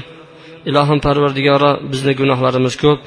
Ilohim 0.71 0.99
parvardigora 1.07 1.71
bizni 1.93 2.13
gunohlarimiz 2.21 2.75
ko'p. 2.83 3.01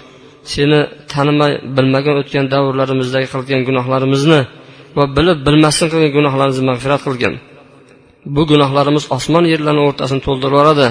Seni 0.54 0.80
tanimay 1.14 1.52
bilmagan 1.78 2.16
o'tgan 2.22 2.46
davrlarimizdagi 2.54 3.28
qilgan 3.34 3.62
gunohlarimizni 3.70 4.42
va 4.98 5.04
bilib 5.18 5.38
bilmasdan 5.48 5.88
qilgan 5.94 6.12
gunohlarimizni 6.18 6.66
mag'firat 6.72 7.02
qilgin. 7.08 7.34
Bu 8.36 8.42
gunohlarimiz 8.52 9.04
osmon 9.18 9.46
yerlarni 9.54 9.82
o'rtasini 9.88 10.22
to'ldirib 10.28 10.54
yuboradi. 10.56 10.88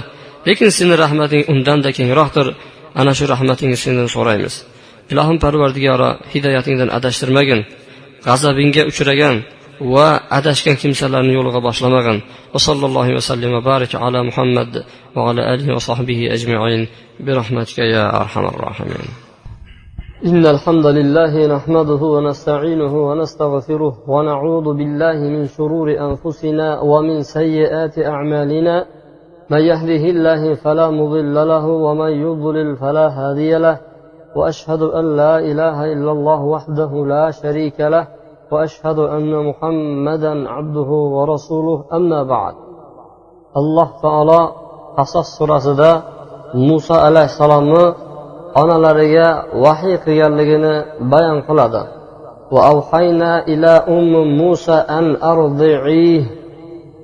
Lekin 0.47 0.71
seni 0.79 0.95
rahmating 1.03 1.43
undanda 1.53 1.91
kengroqdir. 1.99 2.47
Ana 2.95 3.13
shu 3.19 3.25
rahmatingni 3.35 3.77
sendan 3.85 4.09
so'raymiz 4.17 4.55
ilohim 5.13 5.39
parvardigoro 5.45 6.09
hidoyatingdan 6.33 6.89
adashtirmagin 6.97 7.61
g'azabingga 8.27 8.83
uchragan 8.91 9.37
va 9.95 10.09
adashgan 10.39 10.77
kimsalarni 10.83 11.33
yo'liga 11.39 11.61
boshlamagin 11.69 12.19
va 12.53 12.59
sallallohu 12.69 13.11
vasallam 13.19 13.51
va 13.57 13.63
barik 13.71 13.93
ala 14.07 14.19
muhammad 14.29 14.71
va 15.15 15.21
ala 15.29 15.43
alihi 15.53 15.71
va 15.77 15.83
sahbihi 15.91 16.25
ajmain 16.37 16.83
برحمتك 17.27 17.79
يا 17.79 18.21
أرحم 18.21 18.45
الراحمين 18.47 19.09
إن 20.27 20.47
الحمد 20.47 20.87
لله 20.87 21.47
نحمده 21.47 22.03
ونستعينه 22.15 22.95
ونستغفره 23.09 23.95
ونعوذ 24.09 24.65
بالله 24.79 25.19
من 25.35 25.47
شرور 25.47 25.89
أنفسنا 25.91 26.81
ومن 26.81 27.23
سيئات 27.23 27.99
أعمالنا 27.99 28.87
من 29.51 29.59
يهده 29.59 30.05
الله 30.15 30.55
فلا 30.55 30.91
مضل 30.91 31.49
له 31.49 31.67
ومن 31.67 32.11
يضلل 32.11 32.77
فلا 32.77 33.07
هادي 33.09 33.59
له 33.59 33.79
واشهد 34.37 34.83
ان 34.83 35.17
لا 35.17 35.39
اله 35.39 35.93
الا 35.93 36.13
الله 36.13 36.41
وحده 36.43 36.93
لا 37.07 37.31
شريك 37.31 37.81
له 37.81 38.07
واشهد 38.51 38.99
ان 38.99 39.33
محمدا 39.49 40.49
عبده 40.49 40.91
ورسوله. 41.17 41.85
اما 41.93 42.23
بعد 42.23 42.55
alloh 43.61 43.89
taolo 44.03 44.41
qasos 44.97 45.29
surasida 45.39 45.93
muso 46.55 46.95
alayhissalomni 46.95 47.85
onalariga 48.61 49.29
vahiy 49.65 49.97
qilganligini 50.05 50.75
bayon 51.13 51.39
qiladi. 51.49 51.83
وأوحينا 52.51 53.47
إلى 53.47 53.73
أم 53.97 54.13
موسى 54.43 54.73
أن 54.73 55.17
أرضعيه. 55.23 56.25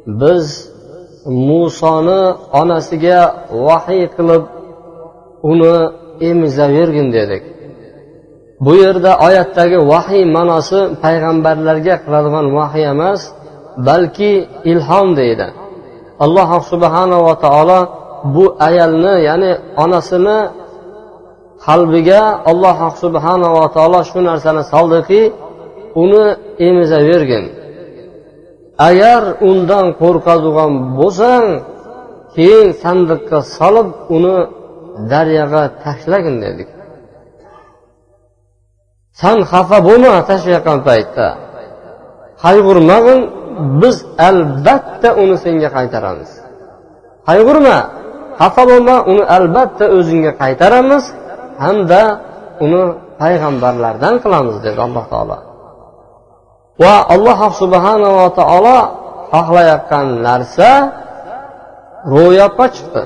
Biz 0.06 0.75
musoni 1.48 2.20
onasiga 2.60 3.20
vahiy 3.66 4.04
qilib 4.16 4.42
uni 5.50 5.76
emizavergin 6.28 7.08
dedik. 7.16 7.42
Bu 8.64 8.72
yerda 8.82 9.12
oyatdagi 9.26 9.78
vahiy 9.92 10.24
ma'nosi 10.36 10.80
payg'ambarlarga 11.04 11.94
qiladigan 12.04 12.46
vahiy 12.58 12.86
emas 12.94 13.20
balki 13.88 14.32
ilhom 14.72 15.08
deydi. 15.20 15.46
Alloh 16.24 16.50
subhanava 16.72 17.34
taolo 17.44 17.80
bu 18.34 18.44
ayolni 18.68 19.14
ya'ni 19.28 19.52
onasini 19.84 20.38
qalbiga 21.66 22.20
alloh 22.50 22.78
subhanava 23.02 23.64
taolo 23.76 24.00
shu 24.10 24.18
narsani 24.28 24.62
soldiki 24.72 25.22
uni 26.02 26.24
emizavergin 26.68 27.44
agar 28.88 29.22
undan 29.48 29.86
qo'rqadigan 30.02 30.72
bo'lsang 30.98 31.46
keyin 32.34 32.68
sandiqqa 32.82 33.38
solib 33.56 33.88
uni 34.16 34.36
daryoga 35.12 35.64
tashlagin 35.84 36.36
dedik. 36.44 36.68
San 39.20 39.38
xafa 39.50 39.78
bo'lma 39.88 40.14
tashlayotgan 40.30 40.78
paytda. 40.88 41.28
Qayg'urmag'in 42.44 43.20
biz 43.82 43.96
albatta 44.28 45.08
uni 45.22 45.36
senga 45.44 45.68
qaytaramiz. 45.76 46.30
Qayg'urma 47.28 47.78
xafa 48.40 48.62
bo'lma 48.70 48.96
uni 49.10 49.24
albatta 49.36 49.84
o'zingga 49.96 50.32
qaytaramiz. 50.42 51.04
Hamda 51.64 52.02
uni 52.64 52.82
payg'ambarlardan 53.20 54.14
qilamiz 54.24 54.56
dedi 54.66 54.78
alloh 54.86 55.04
taolo. 55.12 55.36
Va 56.82 56.94
alloh 57.14 57.40
subhanava 57.60 58.26
taolo 58.38 58.78
xohlayotgan 59.32 60.06
narsa 60.26 60.70
ro'yobga 62.14 62.66
chiqdi 62.76 63.02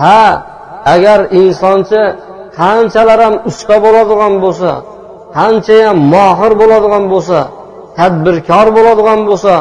ha 0.00 0.22
agar 0.94 1.20
insoncha 1.42 2.02
qanchalar 2.58 3.18
ham 3.26 3.34
usta 3.50 3.76
bo'ladigan 3.84 4.34
bo'lsa 4.44 4.72
qanchayam 5.36 5.96
mohir 6.14 6.52
bo'ladigan 6.60 7.04
bo'lsa 7.12 7.38
tadbirkor 7.98 8.66
bo'ladigan 8.76 9.20
bo'lsa 9.30 9.54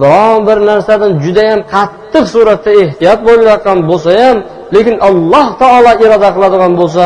biron 0.00 0.38
bir 0.48 0.58
narsadan 0.68 1.12
judayam 1.24 1.60
qattiq 1.74 2.24
suratda 2.34 2.70
ehtiyot 2.82 3.20
bo'layotgan 3.28 3.78
bo'lsa 3.90 4.10
ham 4.22 4.36
lekin 4.74 4.96
alloh 5.08 5.46
taolo 5.62 5.92
iroda 6.04 6.28
qiladigan 6.36 6.72
bo'lsa 6.80 7.04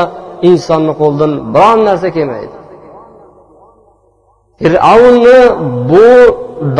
insonni 0.50 0.92
qo'lidan 1.00 1.32
biron 1.54 1.78
narsa 1.88 2.08
kelmaydi. 2.16 2.55
Fir'avnni 4.60 5.40
bu 5.90 6.08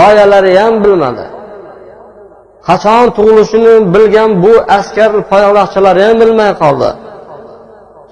doyalari 0.01 0.53
ham 0.61 0.75
bilmadi. 0.85 1.27
Qachon 2.69 3.07
tug'ilishini 3.17 3.75
bilgan 3.95 4.31
bu 4.45 4.53
askar 4.79 5.11
poyoqlaqchalari 5.31 6.03
ham 6.07 6.17
bilmay 6.23 6.51
qoldi. 6.63 6.91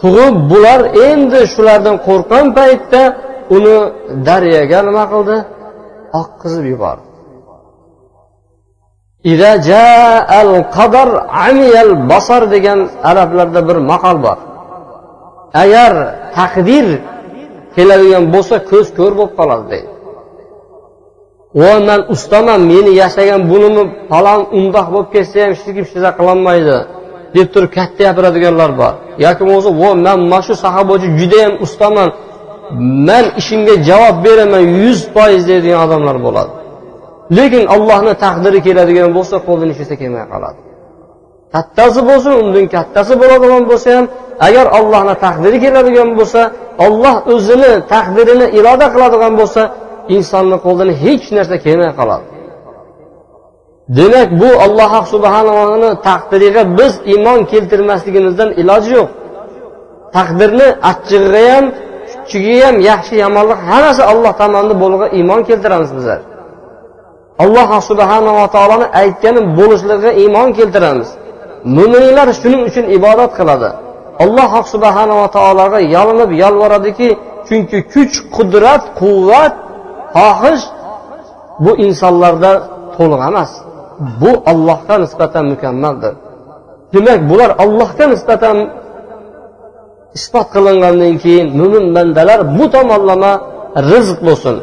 Tug'ib 0.01 0.35
bular 0.51 0.81
endi 1.09 1.41
shulardan 1.55 1.97
qo'rqqan 2.07 2.47
paytda 2.59 3.03
uni 3.57 3.79
daryoga 4.29 4.81
nima 4.89 5.05
qildi? 5.13 5.37
Oqqizib 6.21 6.65
yubordi. 6.73 7.07
Al 10.41 10.51
qadar 10.77 11.09
amiyal 11.49 11.93
basar 12.11 12.43
degan 12.55 12.81
arablarda 13.11 13.61
bir 13.69 13.77
maqol 13.91 14.17
bor. 14.27 14.39
Agar 15.63 15.93
taqdir 16.37 16.87
keladigan 17.77 18.25
bo'lsa 18.35 18.57
ko'z 18.71 18.87
ko'r 18.99 19.13
bo'lib 19.19 19.33
qoladi 19.39 19.67
deydi. 19.73 19.91
Vo 21.61 21.75
man 21.89 22.01
ustaman 22.15 22.61
meni 22.73 22.93
yashagan 23.03 23.41
bunimi 23.51 23.83
falon 24.11 24.41
undoq 24.59 24.87
bo'lib 24.95 25.09
ketsa 25.15 25.37
ham 25.43 25.51
hech 25.55 25.63
kim 25.77 25.85
shunaqa 25.91 26.17
qilolmaydi 26.19 26.77
deb 27.37 27.47
turib 27.55 27.71
katta 27.77 28.01
gapiradiganlar 28.07 28.71
bor. 28.81 28.93
Yoki 29.25 29.43
bo'lmasa 29.49 29.71
vo 29.81 29.91
man 30.07 30.19
mana 30.33 30.43
shu 30.47 30.55
soha 30.65 30.83
bo'yicha 30.89 31.09
judayam 31.21 31.55
ustaman 31.67 32.09
man 33.09 33.25
ishimga 33.41 33.75
javob 33.89 34.17
beraman 34.27 34.65
yuz 34.83 35.01
foiz 35.15 35.43
deydigan 35.51 35.81
odamlar 35.87 36.17
bo'ladi. 36.27 36.53
Lekin 37.37 37.63
allohni 37.75 38.15
taqdiri 38.25 38.59
keladigan 38.67 39.11
bo'lsa 39.17 39.37
qo'ldan 39.47 39.69
hech 39.71 39.81
narsa 39.83 39.95
kelmay 40.03 40.25
qoladi. 40.33 40.61
Kattasi 41.55 42.01
bo'lsin 42.11 42.33
undan 42.43 42.67
kattasi 42.75 43.13
bo'ladigan 43.23 43.63
bo'lsa 43.71 43.89
ham 43.97 44.07
agar 44.47 44.67
allohni 44.79 45.15
taqdiri 45.25 45.57
keladigan 45.65 46.09
bo'lsa 46.19 46.41
olloh 46.87 47.17
o'zini 47.35 47.73
taqdirini 47.93 48.47
iroda 48.59 48.87
qiladigan 48.95 49.33
bo'lsa 49.41 49.63
insonni 50.17 50.57
qo'lidan 50.65 50.91
hech 51.03 51.25
narsa 51.37 51.57
kelmay 51.65 51.93
qoladi. 52.01 52.27
Demak 53.99 54.29
bu 54.43 54.51
alloh 54.67 54.93
subhanani 55.13 55.91
taqdiriga 56.09 56.63
biz 56.79 56.93
iymon 57.13 57.41
keltirmasligimizdan 57.53 58.51
iloji 58.61 58.91
yo'q. 58.99 59.11
Taqdirni 60.17 60.69
achchig'iga 60.91 61.43
ham 61.55 61.65
kuchiga 62.09 62.57
ham 62.67 62.77
yaxshi 62.91 63.15
yomonlik 63.25 63.61
hammasi 63.69 64.03
alloh 64.13 64.33
tomonidan 64.41 64.77
bo'lishiga 64.83 65.09
iymon 65.19 65.41
keltiramiz 65.49 65.91
bizlar 65.99 66.21
alloh 67.43 67.71
subhanava 67.91 68.45
taoloni 68.57 68.87
aytgani 69.03 69.41
bo'lishligiga 69.59 70.11
iymon 70.23 70.49
keltiramiz. 70.59 71.09
Mo'minlar 71.77 72.29
shuning 72.41 72.63
uchun 72.69 72.85
ibodat 72.97 73.33
qiladi. 73.39 73.69
Alloh 74.23 74.53
subhanava 74.73 75.27
taologa 75.37 75.81
yolinib 75.97 76.31
yolvoradiki 76.43 77.09
chunki 77.47 77.79
kuch 77.93 78.15
qudrat 78.37 78.83
quvvat 79.01 79.55
xohish 80.17 80.65
bu 81.65 81.73
insonlarda 81.87 82.53
to'liq 82.97 83.21
emas. 83.31 83.51
Bu 84.21 84.31
ollohga 84.53 84.95
nisbatan 85.05 85.45
mukammaldir. 85.53 86.13
Demak 86.95 87.21
bular 87.31 87.51
ollohga 87.65 88.05
nisbatan 88.15 88.57
isbot 90.19 90.47
qilingandan 90.55 91.15
keyin 91.23 91.47
mo'min 91.59 91.85
bandalar 91.97 92.41
bu 92.57 92.65
tomonlama 92.75 93.33
rizq 93.91 94.19
bo'lsin 94.27 94.57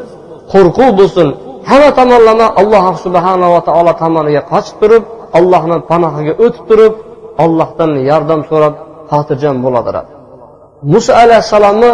qo'rquv 0.53 0.89
bo'lsin 0.99 1.27
hamma 1.69 1.89
tomonlama 1.99 2.47
alloh 2.61 2.85
subhanava 3.05 3.59
taolo 3.67 3.93
tomoniga 4.01 4.41
qochib 4.51 4.75
turib 4.81 5.03
allohni 5.37 5.77
panohiga 5.91 6.33
o'tib 6.45 6.63
turib 6.69 6.93
ollohdan 7.43 7.91
yordam 8.09 8.41
so'rab 8.49 8.75
xotirjam 9.11 9.55
bo'ladilar. 9.65 10.05
Muso 10.93 11.11
alayhissalomni 11.23 11.91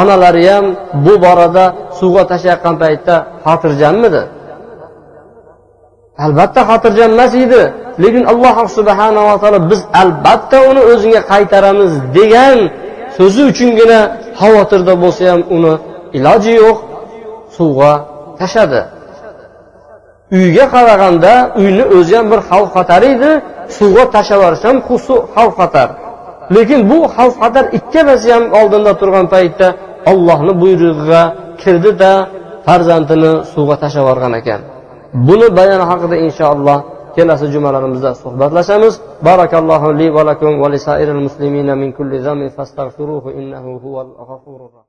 onalari 0.00 0.44
ham 0.50 0.66
bu 1.04 1.14
borada 1.24 1.64
suvga 1.98 2.22
tashlayotgan 2.30 2.74
paytda 2.82 3.14
xotirjammidi? 3.46 4.22
Albatta 6.24 6.60
xotirjam 6.70 7.10
emas 7.16 7.32
edi. 7.44 7.62
Lekin 8.02 8.24
alloh 8.32 8.56
subhanava 8.76 9.34
taolo 9.42 9.58
biz 9.70 9.80
albatta 10.02 10.58
uni 10.70 10.82
o'zingga 10.92 11.22
qaytaramiz 11.32 11.92
degan 12.16 12.58
so'zi 13.16 13.42
uchungina 13.50 14.00
xavotirda 14.40 14.94
bo'lsa 15.02 15.22
ham 15.32 15.42
uni 15.56 15.72
iloji 16.18 16.52
yo'q 16.62 16.78
suvga 17.56 17.92
tashladi. 18.40 18.80
Uyga 20.36 20.64
qaraganda 20.74 21.32
uyni 21.60 21.84
o'zi 21.96 22.12
ham 22.18 22.26
bir 22.32 22.40
xavf 22.50 22.68
xatar 22.76 23.02
edi. 23.12 23.30
Suvga 23.78 24.04
tashlab 24.14 24.38
yuborish 24.40 24.64
ham 24.68 24.76
xavf 25.34 25.54
xatar 25.60 25.88
lekin 26.56 26.80
bu 26.90 26.98
xavf 27.16 27.34
xatar 27.42 27.64
ikkalasi 27.78 28.28
ham 28.34 28.44
oldinda 28.60 28.92
turgan 29.00 29.26
paytda 29.34 29.68
ollohni 30.12 30.52
buyrug'iga 30.62 31.22
kirdida 31.62 32.12
farzandini 32.66 33.32
suvga 33.52 33.76
tashlab 33.82 34.02
yuborgan 34.02 34.32
ekan. 34.40 34.60
Buni 35.26 35.46
bayoni 35.58 35.84
haqida 35.90 36.16
inshaalloh 36.26 36.78
kelasi 37.16 37.46
jumalarimizda 37.54 38.10
suhbatlashamiz. 38.22 38.94
Barakallohu 39.28 39.88
li 40.00 40.06
va 40.16 40.22
lakum 40.30 40.52
va 40.62 40.68
lisairil 40.74 41.20
muslimina 41.26 41.74
min 41.82 41.90
kulli 41.98 42.18
zamin 42.26 42.48
fastaghfiruhu 42.56 43.28
innahu 43.40 43.70
huval 43.82 44.10
ghafurur 44.28 44.83